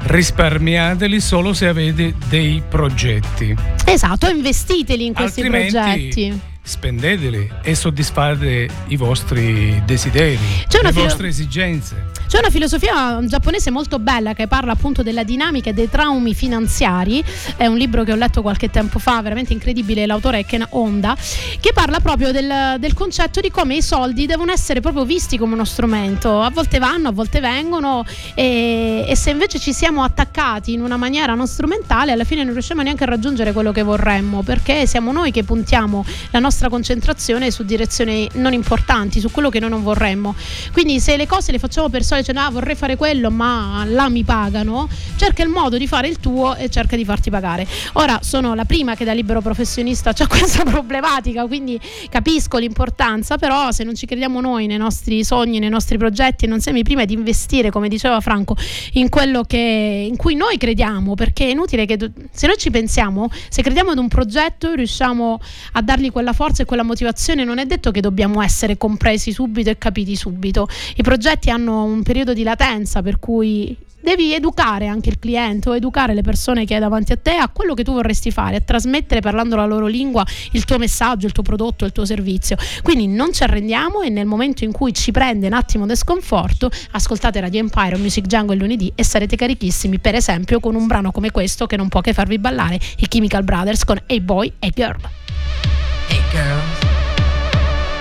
risparmiateli 0.04 1.20
solo 1.20 1.54
se 1.54 1.68
avete 1.68 2.16
dei 2.28 2.62
progetti. 2.68 3.56
Esatto, 3.86 4.28
investiteli 4.28 5.06
in 5.06 5.14
questi 5.14 5.42
Altrimenti 5.42 5.72
progetti. 5.74 6.42
Spendeteli 6.64 7.50
e 7.64 7.76
soddisfate 7.76 8.70
i 8.88 8.96
vostri 8.96 9.82
desideri, 9.86 10.38
le 10.70 10.92
filo- 10.92 11.04
vostre 11.04 11.28
esigenze. 11.28 12.10
C'è 12.28 12.38
una 12.38 12.50
filosofia 12.50 13.20
giapponese 13.26 13.72
molto 13.72 14.00
bella 14.00 14.34
che 14.34 14.48
parla 14.48 14.72
appunto 14.72 15.04
della 15.04 15.24
dinamica 15.24 15.72
e 15.72 15.74
dei 15.74 15.90
traumi 15.90 16.34
finanziari. 16.34 17.22
È 17.58 17.66
un 17.66 17.76
libro 17.76 18.06
che 18.06 18.14
ho 18.14 18.16
letto 18.16 18.42
qualche 18.42 18.70
tempo 18.70 19.00
fa, 19.00 19.22
veramente 19.22 19.52
incredibile. 19.52 20.06
L'autore 20.06 20.40
è 20.40 20.46
Ken 20.46 20.66
Honda, 20.70 21.14
che 21.60 21.74
parla 21.74 22.00
proprio 22.00 22.32
del, 22.32 22.78
del 22.80 22.94
concetto 22.94 23.42
di 23.42 23.52
come 23.52 23.76
i 23.76 23.82
soldi 23.82 24.28
devono 24.28 24.54
essere 24.54 24.80
proprio 24.80 25.04
visti 25.04 25.38
come 25.38 25.56
uno 25.56 25.66
strumento. 25.66 26.42
A 26.42 26.50
volte 26.52 26.80
vanno, 26.80 27.10
a 27.10 27.12
volte 27.12 27.42
vengono, 27.42 28.06
e, 28.34 29.04
e 29.06 29.16
se 29.18 29.32
invece 29.32 29.60
ci 29.60 29.74
siamo 29.74 30.02
attaccati 30.02 30.72
in 30.72 30.82
una 30.82 30.96
maniera 30.96 31.34
non 31.34 31.48
strumentale, 31.48 32.14
alla 32.14 32.24
fine 32.24 32.46
non 32.46 32.54
riusciamo 32.54 32.82
neanche 32.82 33.04
a 33.04 33.08
raggiungere 33.08 33.52
quello 33.52 33.74
che 33.74 33.84
vorremmo, 33.84 34.42
perché 34.42 34.88
siamo 34.88 35.12
noi 35.12 35.32
che 35.32 35.44
puntiamo 35.44 36.06
la 36.30 36.40
nostra 36.40 36.51
concentrazione 36.70 37.52
su 37.52 37.64
direzioni 37.64 38.30
non 38.34 38.54
importanti, 38.54 39.20
su 39.20 39.32
quello 39.32 39.50
che 39.50 39.60
noi 39.60 39.70
non 39.70 39.84
vorremmo. 39.84 40.36
Quindi 40.72 41.00
se 41.00 41.18
le 41.18 41.28
cose 41.28 41.52
le 41.52 41.60
facciamo 41.60 41.90
per 41.90 42.04
solito, 42.04 42.32
cioè, 42.32 42.42
ah, 42.42 42.50
vorrei 42.50 42.76
fare 42.76 42.96
quello, 42.96 43.32
ma 43.32 43.84
là 43.86 44.10
mi 44.10 44.24
pagano, 44.24 44.90
cerca 45.16 45.44
il 45.44 45.50
modo 45.50 45.78
di 45.78 45.88
fare 45.88 46.08
il 46.08 46.20
tuo 46.20 46.56
e 46.56 46.70
cerca 46.70 46.96
di 46.96 47.06
farti 47.06 47.30
pagare. 47.30 47.68
Ora 47.94 48.20
sono 48.22 48.54
la 48.54 48.66
prima 48.66 48.96
che 48.96 49.06
da 49.06 49.14
libero 49.14 49.42
professionista 49.42 50.14
c'ha 50.14 50.28
questa 50.28 50.64
problematica, 50.64 51.46
quindi 51.46 51.80
capisco 52.10 52.58
l'importanza, 52.58 53.38
però 53.38 53.72
se 53.72 53.84
non 53.84 53.96
ci 53.96 54.06
crediamo 54.06 54.42
noi 54.42 54.68
nei 54.68 54.78
nostri 54.78 55.24
sogni, 55.24 55.60
nei 55.60 55.70
nostri 55.70 55.98
progetti, 55.98 56.48
non 56.48 56.60
siamo 56.60 56.80
i 56.80 56.84
primi 56.84 57.02
ad 57.02 57.12
investire, 57.12 57.70
come 57.70 57.88
diceva 57.88 58.20
Franco, 58.20 58.56
in 58.94 59.10
quello 59.10 59.44
che, 59.44 60.08
in 60.08 60.18
cui 60.18 60.36
noi 60.36 60.58
crediamo, 60.58 61.16
perché 61.16 61.46
è 61.46 61.52
inutile 61.52 61.86
che 61.86 61.98
se 62.32 62.48
noi 62.48 62.58
ci 62.58 62.70
pensiamo, 62.70 63.30
se 63.50 63.62
crediamo 63.62 63.92
ad 63.92 63.98
un 63.98 64.08
progetto, 64.08 64.74
riusciamo 64.74 65.40
a 65.74 65.82
dargli 65.82 66.12
quella 66.12 66.34
forza 66.34 66.41
e 66.42 66.66
quella 66.66 66.84
motivazione, 66.84 67.44
non 67.44 67.60
è 67.60 67.66
detto 67.66 67.92
che 67.92 68.02
dobbiamo 68.02 68.42
essere 68.42 68.78
compresi 68.78 69.32
subito 69.32 69.70
e 69.70 69.78
capiti 69.78 70.16
subito. 70.16 70.68
I 70.96 71.04
progetti 71.04 71.50
hanno 71.50 71.84
un 71.84 72.02
periodo 72.02 72.34
di 72.34 72.44
latenza 72.44 73.02
per 73.02 73.20
cui 73.20 73.78
devi 74.02 74.34
educare 74.34 74.88
anche 74.88 75.10
il 75.10 75.20
cliente 75.20 75.70
o 75.70 75.76
educare 75.76 76.14
le 76.14 76.24
persone 76.24 76.66
che 76.66 76.74
hai 76.74 76.80
davanti 76.80 77.12
a 77.12 77.18
te 77.18 77.36
a 77.36 77.48
quello 77.50 77.76
che 77.76 77.84
tu 77.84 77.94
vorresti 77.94 78.32
fare, 78.32 78.56
a 78.58 78.62
trasmettere 78.62 79.22
parlando 79.22 79.56
la 79.56 79.66
loro 79.66 79.86
lingua 79.86 80.26
il 80.54 80.66
tuo 80.66 80.78
messaggio, 80.78 81.28
il 81.28 81.32
tuo 81.32 81.44
prodotto, 81.44 81.86
il 81.86 81.92
tuo 81.92 82.06
servizio. 82.06 82.58
Quindi 82.82 83.08
non 83.08 83.32
ci 83.32 83.44
arrendiamo 83.44 84.02
e 84.02 84.10
nel 84.10 84.26
momento 84.26 84.64
in 84.64 84.72
cui 84.72 84.94
ci 84.94 85.12
prende 85.12 85.48
un 85.48 85.54
attimo 85.54 85.86
di 85.86 85.96
sconforto, 85.96 86.70
ascoltate 86.92 87.40
Radio 87.40 87.60
Empire 87.60 87.96
o 87.96 87.98
Music 88.00 88.26
Jungle 88.26 88.56
lunedì 88.56 88.92
e 88.96 89.04
sarete 89.04 89.36
carichissimi, 89.36 90.00
per 90.00 90.16
esempio 90.16 90.60
con 90.60 90.74
un 90.74 90.88
brano 90.88 91.12
come 91.12 91.30
questo 91.30 91.68
che 91.68 91.78
non 91.78 91.88
può 91.88 92.02
che 92.02 92.14
farvi 92.14 92.40
ballare, 92.40 92.80
i 92.98 93.08
Chemical 93.08 93.44
Brothers 93.44 93.86
con 93.86 94.02
Hey 94.08 94.20
Boy, 94.20 94.52
Hey 94.58 94.72
Girl. 94.74 95.91
Girls, 96.12 96.80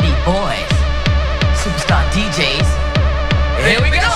beat 0.01 0.19
boys, 0.25 0.73
superstar 1.55 2.03
DJs. 2.11 2.69
Here 3.65 3.81
we 3.81 3.91
go. 3.91 4.10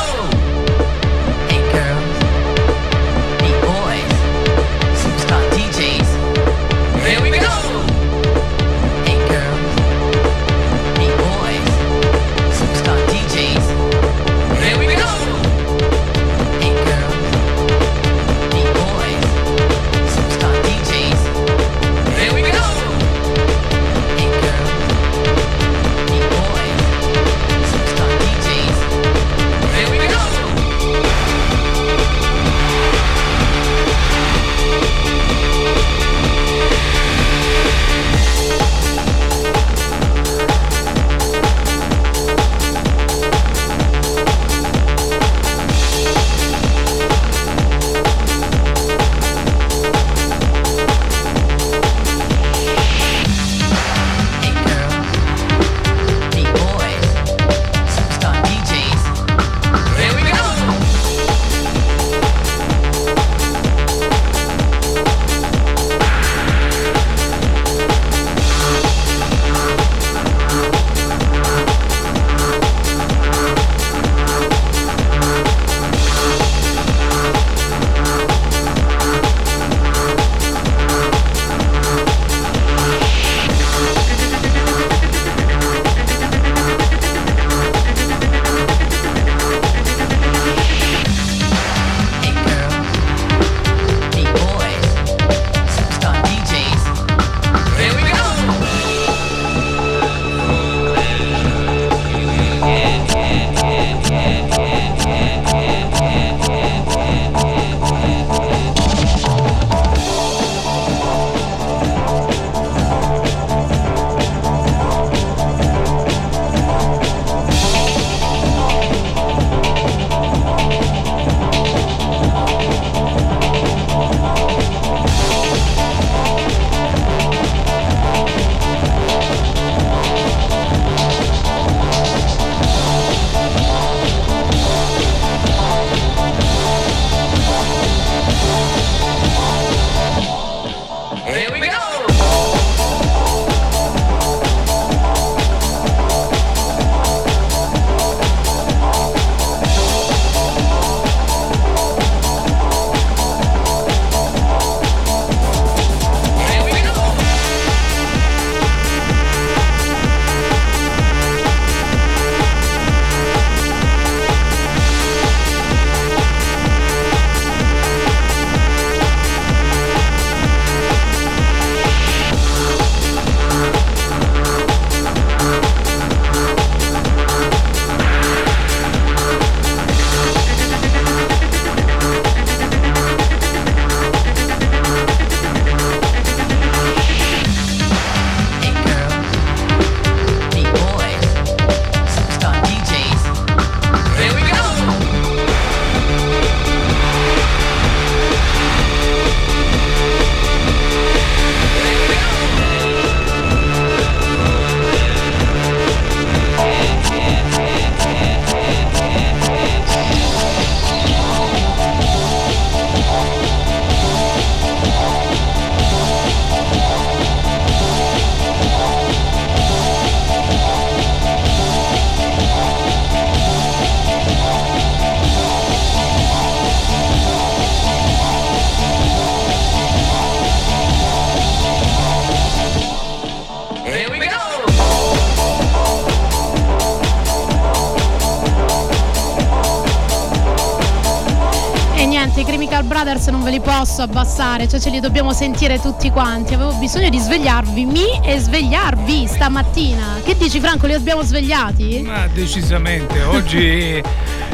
Brothers 242.84 243.26
non 243.28 243.42
ve 243.42 243.50
li 243.50 243.60
posso 243.60 244.02
abbassare, 244.02 244.68
cioè 244.68 244.78
ce 244.80 244.90
li 244.90 245.00
dobbiamo 245.00 245.32
sentire 245.32 245.80
tutti 245.80 246.10
quanti. 246.10 246.54
Avevo 246.54 246.72
bisogno 246.74 247.08
di 247.08 247.18
svegliarvi 247.18 247.84
mi 247.84 248.20
e 248.22 248.38
svegliarvi 248.38 249.26
stamattina. 249.26 250.20
Che 250.22 250.36
dici 250.36 250.60
Franco, 250.60 250.86
li 250.86 250.94
abbiamo 250.94 251.22
svegliati? 251.22 252.02
Ma 252.04 252.26
decisamente, 252.26 253.22
oggi 253.22 254.02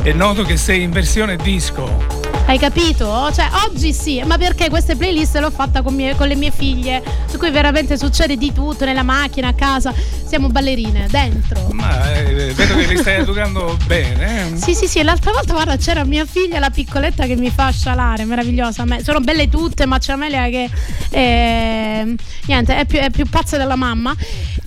è 0.02 0.12
noto 0.12 0.42
che 0.42 0.56
sei 0.56 0.82
in 0.82 0.90
versione 0.90 1.36
disco. 1.36 2.19
Hai 2.46 2.58
capito? 2.58 3.30
Cioè, 3.32 3.48
oggi 3.68 3.92
sì, 3.92 4.20
ma 4.24 4.36
perché 4.36 4.68
queste 4.68 4.96
playlist 4.96 5.36
l'ho 5.38 5.50
fatta 5.52 5.82
con, 5.82 5.94
mie- 5.94 6.16
con 6.16 6.26
le 6.26 6.34
mie 6.34 6.50
figlie, 6.50 7.00
su 7.30 7.38
cui 7.38 7.50
veramente 7.50 7.96
succede 7.96 8.36
di 8.36 8.52
tutto, 8.52 8.84
nella 8.84 9.04
macchina, 9.04 9.48
a 9.48 9.52
casa, 9.54 9.94
siamo 10.26 10.48
ballerine, 10.48 11.06
dentro. 11.08 11.68
Ma 11.70 12.12
eh, 12.12 12.52
vedo 12.52 12.74
che 12.74 12.86
li 12.86 12.96
stai 12.96 13.20
educando 13.20 13.76
bene. 13.86 14.50
eh. 14.52 14.56
Sì, 14.56 14.74
sì, 14.74 14.88
sì, 14.88 15.00
l'altra 15.04 15.30
volta 15.30 15.52
guarda 15.52 15.76
c'era 15.76 16.02
mia 16.04 16.24
figlia, 16.26 16.58
la 16.58 16.70
piccoletta 16.70 17.24
che 17.26 17.36
mi 17.36 17.50
fa 17.50 17.70
scialare, 17.70 18.24
meravigliosa. 18.24 18.84
Me- 18.84 19.00
Sono 19.04 19.20
belle 19.20 19.48
tutte, 19.48 19.86
ma 19.86 19.98
c'è 19.98 20.12
Amelia 20.14 20.48
che 20.48 20.68
eh, 21.10 22.14
niente, 22.46 22.76
è 22.76 22.84
più, 22.84 22.98
è 22.98 23.10
più 23.10 23.26
pazza 23.28 23.58
della 23.58 23.76
mamma. 23.76 24.12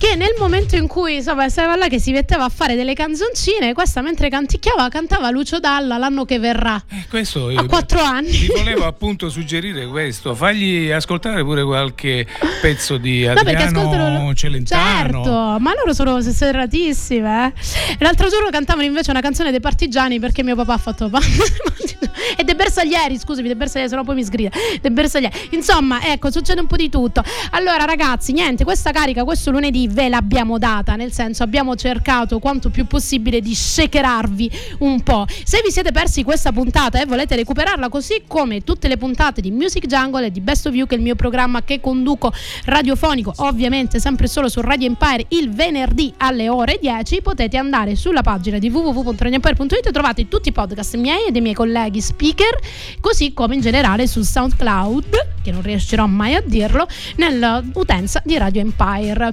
Che 0.04 0.16
nel 0.16 0.34
momento 0.38 0.76
in 0.76 0.86
cui 0.86 1.14
insomma 1.14 1.48
stava 1.48 1.76
là 1.76 1.88
che 1.88 1.98
si 1.98 2.12
metteva 2.12 2.44
a 2.44 2.50
fare 2.50 2.76
delle 2.76 2.92
canzoncine, 2.92 3.72
questa 3.72 4.02
mentre 4.02 4.28
canticchiava 4.28 4.90
cantava 4.90 5.30
Lucio 5.30 5.60
Dalla 5.60 5.96
l'anno 5.96 6.26
che 6.26 6.38
verrà. 6.38 6.78
Questo 7.08 7.48
io 7.48 7.60
A 7.60 7.64
quattro 7.64 8.00
anni. 8.04 8.28
Ti 8.28 8.48
volevo 8.54 8.84
appunto 8.84 9.30
suggerire 9.30 9.86
questo, 9.86 10.34
fagli 10.34 10.90
ascoltare 10.90 11.42
pure 11.42 11.64
qualche 11.64 12.26
pezzo 12.60 12.98
di 12.98 13.24
No, 13.24 13.30
Adriano 13.30 13.80
ascoltano 13.80 14.34
Celentano. 14.34 15.24
Certo, 15.24 15.30
ma 15.58 15.72
loro 15.74 15.94
sono 15.94 16.20
serratissime. 16.20 17.46
Eh? 17.46 17.96
L'altro 18.00 18.28
giorno 18.28 18.50
cantavano 18.50 18.84
invece 18.84 19.10
una 19.10 19.20
canzone 19.20 19.52
dei 19.52 19.60
partigiani 19.60 20.20
perché 20.20 20.42
mio 20.42 20.54
papà 20.54 20.74
ha 20.74 20.78
fatto 20.78 21.08
e 22.36 22.44
De 22.44 22.54
Bersaglieri, 22.54 23.18
scusami, 23.18 23.48
De 23.48 23.56
Bersaglieri, 23.56 23.88
se 23.88 23.96
no 23.96 24.04
poi 24.04 24.16
mi 24.16 24.24
sgrida. 24.24 24.50
De 24.82 24.90
Bersaglieri. 24.90 25.48
Insomma, 25.52 26.12
ecco, 26.12 26.30
succede 26.30 26.60
un 26.60 26.66
po' 26.66 26.76
di 26.76 26.90
tutto. 26.90 27.22
Allora, 27.52 27.84
ragazzi, 27.84 28.32
niente, 28.32 28.64
questa 28.64 28.90
carica 28.90 29.24
questo 29.24 29.50
lunedì 29.50 29.88
ve 29.94 30.08
l'abbiamo 30.08 30.58
data, 30.58 30.96
nel 30.96 31.12
senso 31.12 31.44
abbiamo 31.44 31.76
cercato 31.76 32.40
quanto 32.40 32.68
più 32.68 32.86
possibile 32.86 33.40
di 33.40 33.54
shakerarvi 33.54 34.50
un 34.80 35.00
po'. 35.02 35.24
Se 35.44 35.62
vi 35.64 35.70
siete 35.70 35.92
persi 35.92 36.24
questa 36.24 36.52
puntata 36.52 37.00
e 37.00 37.06
volete 37.06 37.36
recuperarla 37.36 37.88
così 37.88 38.24
come 38.26 38.62
tutte 38.62 38.88
le 38.88 38.96
puntate 38.96 39.40
di 39.40 39.52
Music 39.52 39.86
Jungle 39.86 40.26
e 40.26 40.30
di 40.30 40.40
Best 40.40 40.66
of 40.66 40.74
You, 40.74 40.86
che 40.86 40.96
è 40.96 40.98
il 40.98 41.04
mio 41.04 41.14
programma 41.14 41.62
che 41.62 41.80
conduco 41.80 42.32
radiofonico, 42.64 43.32
ovviamente 43.36 44.00
sempre 44.00 44.26
solo 44.26 44.48
su 44.48 44.60
Radio 44.60 44.88
Empire 44.88 45.26
il 45.28 45.50
venerdì 45.50 46.12
alle 46.18 46.48
ore 46.48 46.78
10, 46.80 47.22
potete 47.22 47.56
andare 47.56 47.94
sulla 47.94 48.22
pagina 48.22 48.58
di 48.58 48.68
www.radioempire.it 48.68 49.86
e 49.86 49.92
trovate 49.92 50.28
tutti 50.28 50.48
i 50.48 50.52
podcast 50.52 50.96
miei 50.96 51.26
e 51.28 51.30
dei 51.30 51.40
miei 51.40 51.54
colleghi 51.54 52.00
speaker, 52.00 52.58
così 53.00 53.32
come 53.32 53.54
in 53.54 53.60
generale 53.60 54.08
su 54.08 54.22
SoundCloud, 54.22 55.42
che 55.42 55.52
non 55.52 55.62
riuscirò 55.62 56.06
mai 56.06 56.34
a 56.34 56.42
dirlo, 56.44 56.88
nell'utenza 57.16 58.20
di 58.24 58.36
Radio 58.36 58.60
Empire. 58.60 59.30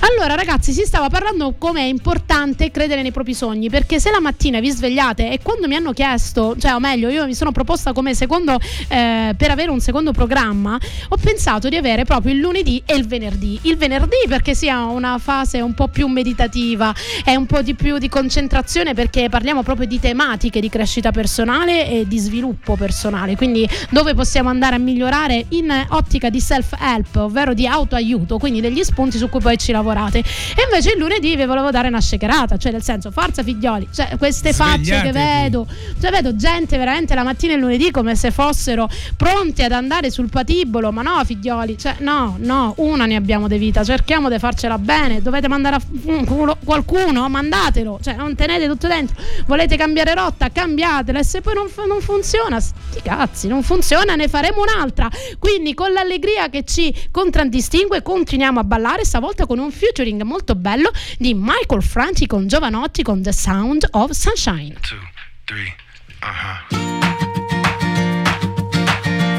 Allora 0.00 0.34
ragazzi, 0.34 0.72
si 0.72 0.84
stava 0.84 1.08
parlando 1.08 1.54
come 1.58 1.80
è 1.80 1.84
importante 1.84 2.70
credere 2.70 3.02
nei 3.02 3.12
propri 3.12 3.34
sogni, 3.34 3.70
perché 3.70 4.00
se 4.00 4.10
la 4.10 4.20
mattina 4.20 4.60
vi 4.60 4.70
svegliate 4.70 5.30
e 5.30 5.40
quando 5.42 5.66
mi 5.66 5.74
hanno 5.74 5.92
chiesto, 5.92 6.56
cioè 6.58 6.74
o 6.74 6.80
meglio, 6.80 7.08
io 7.08 7.26
mi 7.26 7.34
sono 7.34 7.52
proposta 7.52 7.92
come 7.92 8.14
secondo 8.14 8.58
eh, 8.88 9.34
per 9.36 9.50
avere 9.50 9.70
un 9.70 9.80
secondo 9.80 10.12
programma, 10.12 10.78
ho 11.08 11.16
pensato 11.16 11.68
di 11.68 11.76
avere 11.76 12.04
proprio 12.04 12.32
il 12.32 12.40
lunedì 12.40 12.82
e 12.84 12.94
il 12.96 13.06
venerdì. 13.06 13.58
Il 13.62 13.76
venerdì 13.76 14.24
perché 14.28 14.54
sia 14.54 14.84
una 14.84 15.18
fase 15.18 15.60
un 15.60 15.74
po' 15.74 15.88
più 15.88 16.06
meditativa, 16.06 16.94
è 17.24 17.34
un 17.34 17.46
po' 17.46 17.62
di 17.62 17.74
più 17.74 17.98
di 17.98 18.08
concentrazione 18.08 18.94
perché 18.94 19.28
parliamo 19.28 19.62
proprio 19.62 19.86
di 19.86 20.00
tematiche 20.00 20.60
di 20.60 20.68
crescita 20.68 21.10
personale 21.10 21.88
e 21.88 22.06
di 22.06 22.18
sviluppo 22.18 22.76
personale, 22.76 23.36
quindi 23.36 23.68
dove 23.90 24.14
possiamo 24.14 24.48
andare 24.48 24.76
a 24.76 24.78
migliorare? 24.78 25.46
In 25.50 25.86
ottica 25.90 26.30
di 26.30 26.40
self-help, 26.40 27.16
ovvero 27.16 27.54
di 27.54 27.66
autoaiuto, 27.66 28.38
quindi 28.38 28.60
degli 28.60 28.82
spunti 28.82 29.18
su 29.18 29.28
cui 29.28 29.40
poi 29.40 29.56
ci 29.58 29.72
lavorate. 29.84 30.18
E 30.18 30.64
invece 30.64 30.92
il 30.92 30.98
lunedì 30.98 31.36
vi 31.36 31.44
volevo 31.44 31.70
dare 31.70 31.88
una 31.88 32.00
shakerata, 32.00 32.56
cioè 32.56 32.72
nel 32.72 32.82
senso, 32.82 33.10
forza 33.10 33.42
figlioli, 33.42 33.88
cioè 33.92 34.16
queste 34.16 34.52
facce 34.54 35.02
che 35.02 35.12
vedo, 35.12 35.66
cioè 36.00 36.10
vedo 36.10 36.34
gente 36.34 36.78
veramente 36.78 37.14
la 37.14 37.22
mattina 37.22 37.52
e 37.52 37.56
il 37.56 37.62
lunedì 37.62 37.90
come 37.90 38.16
se 38.16 38.30
fossero 38.30 38.88
pronti 39.16 39.62
ad 39.62 39.72
andare 39.72 40.10
sul 40.10 40.30
patibolo, 40.30 40.90
ma 40.90 41.02
no 41.02 41.22
figlioli, 41.24 41.76
cioè 41.78 41.96
no, 41.98 42.36
no, 42.38 42.74
una 42.78 43.04
ne 43.04 43.16
abbiamo 43.16 43.46
di 43.46 43.58
vita, 43.58 43.84
cerchiamo 43.84 44.30
di 44.30 44.38
farcela 44.38 44.78
bene, 44.78 45.20
dovete 45.20 45.46
mandare 45.46 45.76
a 45.76 45.80
f- 45.80 46.56
qualcuno, 46.64 47.28
mandatelo, 47.28 48.00
cioè 48.02 48.14
non 48.14 48.34
tenete 48.34 48.66
tutto 48.66 48.88
dentro, 48.88 49.16
volete 49.46 49.76
cambiare 49.76 50.14
rotta, 50.14 50.50
cambiatela 50.50 51.18
e 51.18 51.24
se 51.24 51.42
poi 51.42 51.54
non, 51.54 51.68
non 51.86 52.00
funziona, 52.00 52.58
sti 52.58 53.02
cazzi, 53.02 53.48
non 53.48 53.62
funziona, 53.62 54.14
ne 54.14 54.28
faremo 54.28 54.62
un'altra, 54.62 55.10
quindi 55.38 55.74
con 55.74 55.92
l'allegria 55.92 56.48
che 56.48 56.64
ci 56.64 56.94
contraddistingue 57.10 58.02
continuiamo 58.02 58.60
a 58.60 58.64
ballare, 58.64 59.04
stavolta 59.04 59.46
con 59.46 59.58
un 59.58 59.70
featuring 59.74 60.22
molto 60.22 60.54
bello 60.54 60.90
di 61.18 61.34
Michael 61.34 61.82
Franti 61.82 62.26
con 62.26 62.46
Giovanotti 62.46 63.02
con 63.02 63.22
The 63.22 63.32
Sound 63.32 63.86
of 63.90 64.10
Sunshine. 64.12 64.76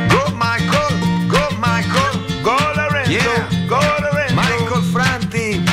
Go 0.07 0.31
Michael, 0.36 1.27
go 1.27 1.47
Michael, 1.57 2.41
go 2.41 2.55
Lorenzo, 2.75 3.47
go 3.67 3.79
Lorenzo. 3.99 4.36
Michael 4.36 4.83
Franti. 4.91 5.63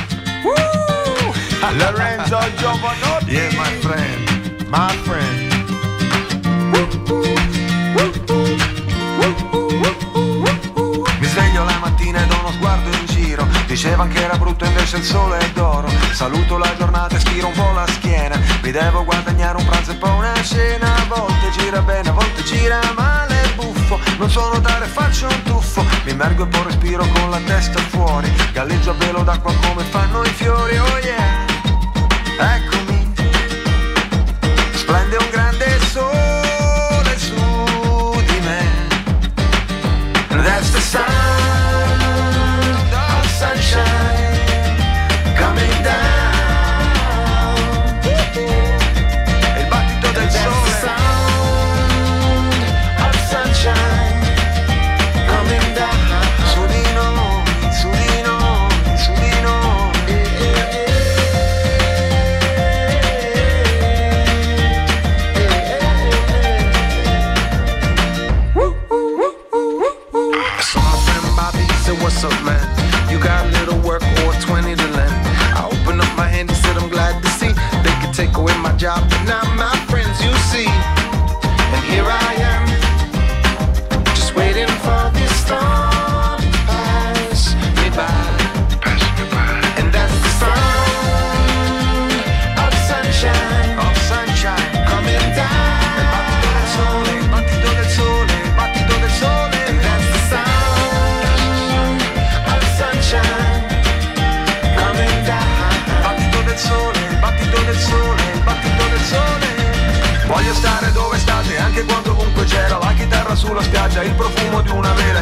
Woo! 0.42 1.32
Lorenzo 1.76 2.38
Giovanotti. 2.56 3.32
Yeah, 3.32 3.52
my 3.56 3.70
friend, 3.80 4.68
my 4.70 4.92
friend. 5.04 5.41
Dicevano 13.72 14.12
che 14.12 14.22
era 14.22 14.36
brutto 14.36 14.66
invece 14.66 14.98
il 14.98 15.02
sole 15.02 15.38
è 15.38 15.50
d'oro. 15.52 15.88
Saluto 16.12 16.58
la 16.58 16.70
giornata 16.76 17.16
e 17.16 17.20
stiro 17.20 17.46
un 17.46 17.54
po' 17.54 17.70
la 17.72 17.86
schiena. 17.86 18.38
Mi 18.60 18.70
devo 18.70 19.02
guadagnare 19.02 19.56
un 19.56 19.64
pranzo 19.64 19.92
e 19.92 19.94
poi 19.94 20.10
una 20.10 20.34
cena. 20.42 20.94
A 20.94 21.04
volte 21.08 21.50
gira 21.52 21.80
bene, 21.80 22.10
a 22.10 22.12
volte 22.12 22.42
gira 22.42 22.80
male 22.94 23.50
buffo. 23.56 23.98
Non 24.18 24.28
so 24.28 24.50
nuotare, 24.50 24.84
faccio 24.84 25.26
un 25.26 25.42
tuffo. 25.44 25.82
Mi 26.04 26.10
immergo 26.10 26.42
e 26.44 26.46
poi 26.48 26.64
respiro 26.64 27.06
con 27.14 27.30
la 27.30 27.40
testa 27.46 27.78
fuori. 27.78 28.30
Galleggio 28.52 28.90
a 28.90 28.92
velo 28.92 29.22
d'acqua 29.22 29.54
come 29.62 29.84
fanno 29.84 30.22
i 30.22 30.28
fiori 30.28 30.76
Oh 30.76 30.98
yeah, 30.98 32.56
eccomi 32.56 32.71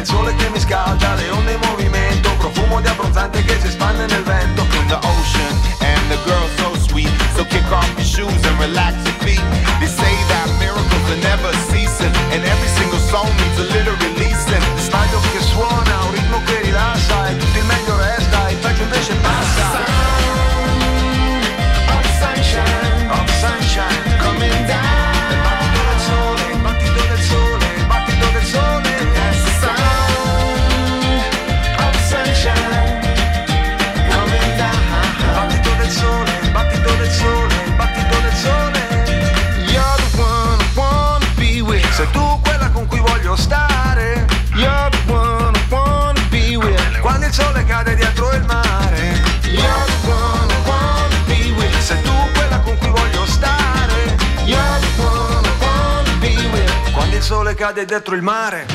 il 0.01 0.07
sole 0.07 0.33
che 0.35 0.49
mi 0.49 0.59
scalda, 0.59 1.13
le 1.13 1.29
onde 1.29 1.51
in 1.51 1.59
movimento, 1.59 2.31
profumo 2.37 2.81
di 2.81 2.87
abbronzante 2.87 3.43
che 3.43 3.59
si 3.59 3.67
espande 3.67 4.07
nel 4.07 4.23
vento. 4.23 4.65
the 4.87 4.97
ocean 4.97 5.53
and 5.81 6.11
the 6.11 6.17
girl 6.25 6.47
so 6.57 6.75
sweet. 6.87 7.09
So 7.35 7.45
kick 7.45 7.71
off 7.71 7.87
your 7.95 8.03
shoes 8.03 8.45
and 8.45 8.59
relax 8.59 8.95
your 9.05 9.15
feet. 9.23 9.60
Cade 57.81 57.85
dentro 57.85 58.15
il 58.15 58.21
mare. 58.21 58.65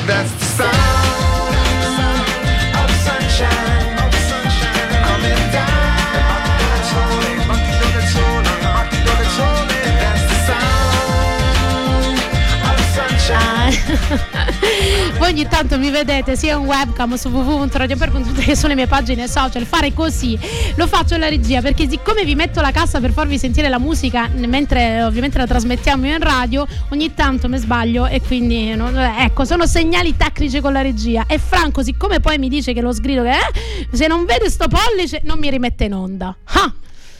Voi 15.27 15.35
ogni 15.35 15.49
tanto 15.49 15.77
mi 15.77 15.89
vedete 15.89 16.37
sia 16.37 16.55
in 16.55 16.63
webcam 16.63 17.15
su 17.15 17.27
www.radioper.it 17.27 18.45
che 18.45 18.55
sulle 18.55 18.75
mie 18.75 18.87
pagine 18.87 19.27
social 19.27 19.65
fare 19.65 19.93
così. 19.93 20.39
Lo 20.75 20.87
faccio 20.87 21.15
alla 21.15 21.27
regia 21.27 21.59
perché 21.59 21.85
siccome 21.89 22.23
vi 22.23 22.33
metto 22.33 22.61
la 22.61 22.71
cassa 22.71 23.01
per 23.01 23.11
farvi 23.11 23.37
sentire 23.37 23.67
la 23.67 23.77
musica 23.77 24.29
mentre 24.29 25.03
ovviamente 25.03 25.37
la 25.37 25.45
trasmettiamo 25.45 26.07
in 26.07 26.17
radio, 26.19 26.65
ogni 26.91 27.13
tanto 27.13 27.49
mi 27.49 27.57
sbaglio 27.57 28.05
e 28.07 28.21
quindi 28.21 28.73
non- 28.73 28.97
ecco, 28.97 29.43
sono 29.43 29.67
segnali 29.67 30.15
tecnici 30.15 30.61
con 30.61 30.71
la 30.71 30.81
regia. 30.81 31.25
E 31.27 31.39
Franco, 31.39 31.83
siccome 31.83 32.21
poi 32.21 32.37
mi 32.37 32.47
dice 32.47 32.71
che 32.71 32.79
lo 32.79 32.93
sgrido 32.93 33.23
che 33.23 33.31
eh, 33.31 33.87
se 33.91 34.07
non 34.07 34.23
vede 34.23 34.49
sto 34.49 34.67
pollice 34.69 35.19
non 35.25 35.39
mi 35.39 35.49
rimette 35.49 35.83
in 35.83 35.93
onda. 35.93 36.33
Ah! 36.45 36.73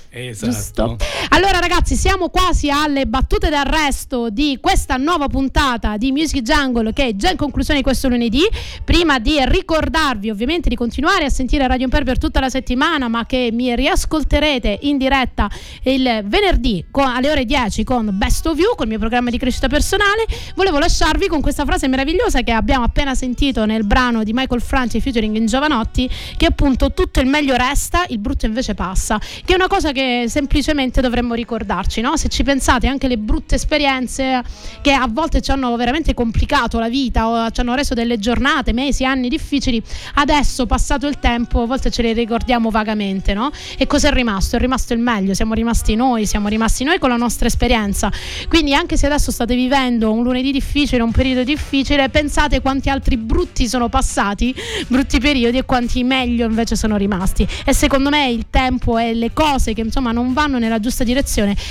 Esatto. 0.09 0.51
Giusto. 0.51 0.97
Allora 1.37 1.59
ragazzi 1.59 1.95
siamo 1.95 2.29
quasi 2.29 2.71
alle 2.71 3.05
battute 3.05 3.49
d'arresto 3.49 4.31
di 4.31 4.57
questa 4.59 4.95
nuova 4.95 5.27
puntata 5.27 5.95
di 5.95 6.11
Music 6.11 6.41
Jungle 6.41 6.93
che 6.93 7.09
è 7.09 7.15
già 7.15 7.29
in 7.29 7.37
conclusione 7.37 7.77
di 7.77 7.85
questo 7.85 8.07
lunedì. 8.07 8.41
Prima 8.83 9.19
di 9.19 9.37
ricordarvi 9.45 10.31
ovviamente 10.31 10.67
di 10.67 10.75
continuare 10.75 11.25
a 11.25 11.29
sentire 11.29 11.67
Radio 11.67 11.83
Imper 11.83 12.05
per 12.05 12.17
tutta 12.17 12.39
la 12.39 12.49
settimana 12.49 13.07
ma 13.07 13.27
che 13.27 13.51
mi 13.53 13.75
riascolterete 13.75 14.79
in 14.81 14.97
diretta 14.97 15.47
il 15.83 16.23
venerdì 16.25 16.85
con- 16.89 17.05
alle 17.05 17.29
ore 17.29 17.45
10 17.45 17.83
con 17.83 18.09
Best 18.13 18.47
of 18.47 18.57
You, 18.57 18.73
col 18.75 18.87
mio 18.87 18.97
programma 18.97 19.29
di 19.29 19.37
crescita 19.37 19.67
personale, 19.67 20.25
volevo 20.55 20.79
lasciarvi 20.79 21.27
con 21.27 21.41
questa 21.41 21.65
frase 21.65 21.87
meravigliosa 21.87 22.41
che 22.41 22.51
abbiamo 22.51 22.83
appena 22.83 23.13
sentito 23.13 23.63
nel 23.65 23.85
brano 23.85 24.23
di 24.23 24.33
Michael 24.33 24.61
Franci 24.61 24.99
featuring 24.99 25.35
in 25.35 25.45
Giovanotti 25.45 26.09
che 26.35 26.47
appunto 26.47 26.93
tutto 26.93 27.19
il 27.19 27.27
meglio 27.27 27.55
resta, 27.55 28.05
il 28.07 28.17
brutto 28.17 28.47
invece 28.47 28.73
passa, 28.73 29.19
che 29.19 29.53
è 29.53 29.55
una 29.55 29.67
cosa 29.67 29.91
che 29.91 30.25
semplicemente 30.27 30.99
dovremmo 30.99 31.25
ricordarci, 31.33 32.01
no? 32.01 32.17
Se 32.17 32.27
ci 32.29 32.43
pensate 32.43 32.87
anche 32.87 33.07
le 33.07 33.17
brutte 33.17 33.55
esperienze 33.55 34.41
che 34.81 34.91
a 34.91 35.07
volte 35.09 35.41
ci 35.41 35.51
hanno 35.51 35.75
veramente 35.75 36.13
complicato 36.13 36.79
la 36.79 36.89
vita 36.89 37.27
o 37.27 37.49
ci 37.51 37.61
hanno 37.61 37.75
reso 37.75 37.93
delle 37.93 38.17
giornate, 38.17 38.73
mesi, 38.73 39.05
anni 39.05 39.29
difficili, 39.29 39.81
adesso 40.15 40.65
passato 40.65 41.07
il 41.07 41.19
tempo 41.19 41.61
a 41.61 41.65
volte 41.65 41.91
ce 41.91 42.01
le 42.01 42.13
ricordiamo 42.13 42.69
vagamente, 42.69 43.33
no? 43.33 43.51
E 43.77 43.85
cosa 43.85 44.09
è 44.09 44.13
rimasto? 44.13 44.55
È 44.55 44.59
rimasto 44.59 44.93
il 44.93 44.99
meglio, 44.99 45.33
siamo 45.33 45.53
rimasti 45.53 45.95
noi, 45.95 46.25
siamo 46.25 46.47
rimasti 46.47 46.83
noi 46.83 46.99
con 46.99 47.09
la 47.09 47.17
nostra 47.17 47.47
esperienza. 47.47 48.11
Quindi 48.47 48.73
anche 48.73 48.97
se 48.97 49.05
adesso 49.05 49.31
state 49.31 49.55
vivendo 49.55 50.11
un 50.11 50.23
lunedì 50.23 50.51
difficile, 50.51 51.01
un 51.01 51.11
periodo 51.11 51.43
difficile, 51.43 52.09
pensate 52.09 52.61
quanti 52.61 52.89
altri 52.89 53.17
brutti 53.17 53.67
sono 53.67 53.89
passati, 53.89 54.55
brutti 54.87 55.19
periodi 55.19 55.57
e 55.57 55.65
quanti 55.65 56.03
meglio 56.03 56.45
invece 56.45 56.75
sono 56.75 56.97
rimasti. 56.97 57.47
E 57.65 57.73
secondo 57.73 58.09
me 58.09 58.29
il 58.29 58.45
tempo 58.49 58.97
e 58.97 59.13
le 59.13 59.33
cose 59.33 59.73
che 59.73 59.81
insomma 59.81 60.11
non 60.11 60.33
vanno 60.33 60.57
nella 60.57 60.79
giusta 60.79 61.03
direzione 61.03 61.16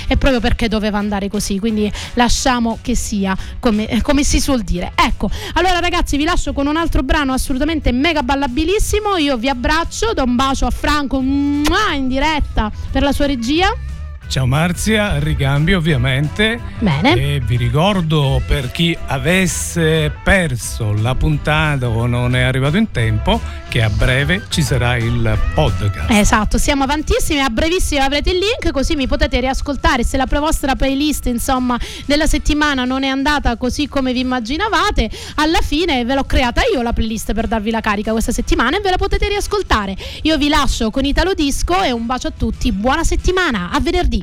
è 0.07 0.17
proprio 0.17 0.39
perché 0.39 0.67
doveva 0.67 0.97
andare 0.97 1.29
così. 1.29 1.59
Quindi 1.59 1.91
lasciamo 2.13 2.79
che 2.81 2.95
sia 2.95 3.35
come, 3.59 4.01
come 4.01 4.23
si 4.23 4.39
suol 4.39 4.61
dire. 4.61 4.91
Ecco, 4.95 5.29
allora 5.53 5.79
ragazzi 5.79 6.17
vi 6.17 6.23
lascio 6.23 6.53
con 6.53 6.67
un 6.67 6.77
altro 6.77 7.03
brano 7.03 7.33
assolutamente 7.33 7.91
mega 7.91 8.23
ballabilissimo. 8.23 9.17
Io 9.17 9.37
vi 9.37 9.49
abbraccio, 9.49 10.13
do 10.13 10.23
un 10.23 10.35
bacio 10.35 10.65
a 10.65 10.71
Franco 10.71 11.19
in 11.19 12.07
diretta 12.07 12.71
per 12.91 13.03
la 13.03 13.11
sua 13.11 13.25
regia. 13.25 13.86
Ciao 14.27 14.45
Marzia, 14.45 15.19
ricambio 15.19 15.77
ovviamente. 15.77 16.59
Bene. 16.79 17.13
E 17.13 17.41
vi 17.43 17.55
ricordo 17.55 18.41
per 18.45 18.71
chi 18.71 18.95
avesse 19.07 20.11
perso 20.21 20.93
la 20.93 21.15
puntata 21.15 21.87
o 21.87 22.05
non 22.07 22.35
è 22.35 22.41
arrivato 22.41 22.75
in 22.75 22.91
tempo 22.91 23.39
che 23.69 23.81
a 23.81 23.89
breve 23.89 24.43
ci 24.49 24.61
sarà 24.61 24.97
il 24.97 25.37
podcast. 25.53 26.09
Esatto, 26.09 26.57
siamo 26.57 26.83
avantissimi, 26.83 27.39
a 27.39 27.49
brevissimo 27.49 28.01
avrete 28.01 28.31
il 28.31 28.37
link 28.37 28.71
così 28.71 28.95
mi 28.95 29.07
potete 29.07 29.39
riascoltare 29.39 30.03
se 30.03 30.17
la 30.17 30.25
vostra 30.29 30.75
playlist 30.75 31.25
insomma 31.25 31.79
della 32.05 32.27
settimana 32.27 32.85
non 32.85 33.03
è 33.03 33.07
andata 33.07 33.55
così 33.57 33.87
come 33.87 34.13
vi 34.13 34.19
immaginavate, 34.19 35.09
alla 35.35 35.61
fine 35.61 36.05
ve 36.05 36.15
l'ho 36.15 36.25
creata 36.25 36.61
io 36.71 36.81
la 36.81 36.93
playlist 36.93 37.33
per 37.33 37.47
darvi 37.47 37.71
la 37.71 37.81
carica 37.81 38.11
questa 38.11 38.31
settimana 38.31 38.77
e 38.77 38.81
ve 38.81 38.89
la 38.89 38.97
potete 38.97 39.27
riascoltare. 39.27 39.95
Io 40.23 40.37
vi 40.37 40.47
lascio 40.49 40.91
con 40.91 41.05
Italo 41.05 41.33
Disco 41.33 41.81
e 41.81 41.91
un 41.91 42.05
bacio 42.05 42.27
a 42.27 42.33
tutti, 42.35 42.71
buona 42.71 43.03
settimana, 43.03 43.69
a 43.71 43.79
venerdì. 43.79 44.16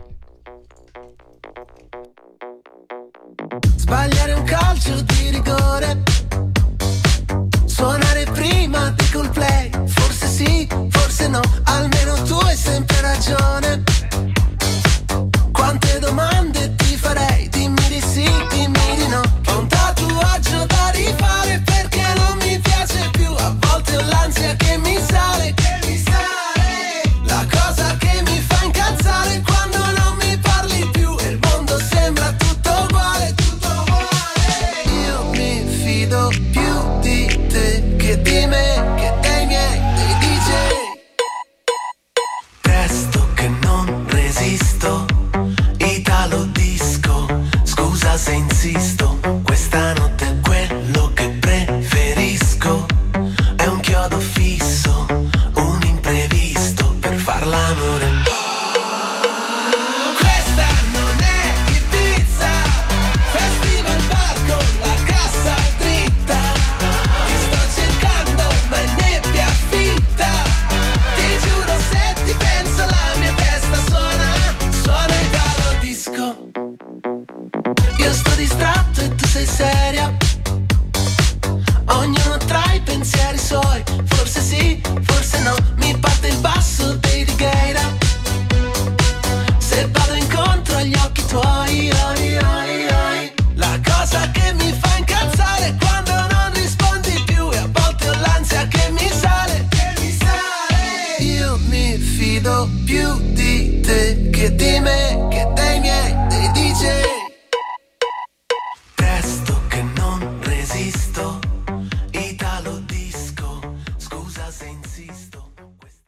Sbagliare 3.76 4.32
un 4.32 4.44
calcio 4.44 5.00
di 5.02 5.30
rigore. 5.30 6.02
Suonare 7.66 8.24
prima 8.32 8.90
di 8.90 9.10
Coldplay. 9.10 9.70
Forse 9.86 10.26
sì, 10.26 10.66
forse 10.90 11.28
no 11.28 11.40
Almeno 11.64 12.14
tu 12.22 12.34
hai 12.34 12.56
sempre 12.56 13.00
ragione 13.00 13.82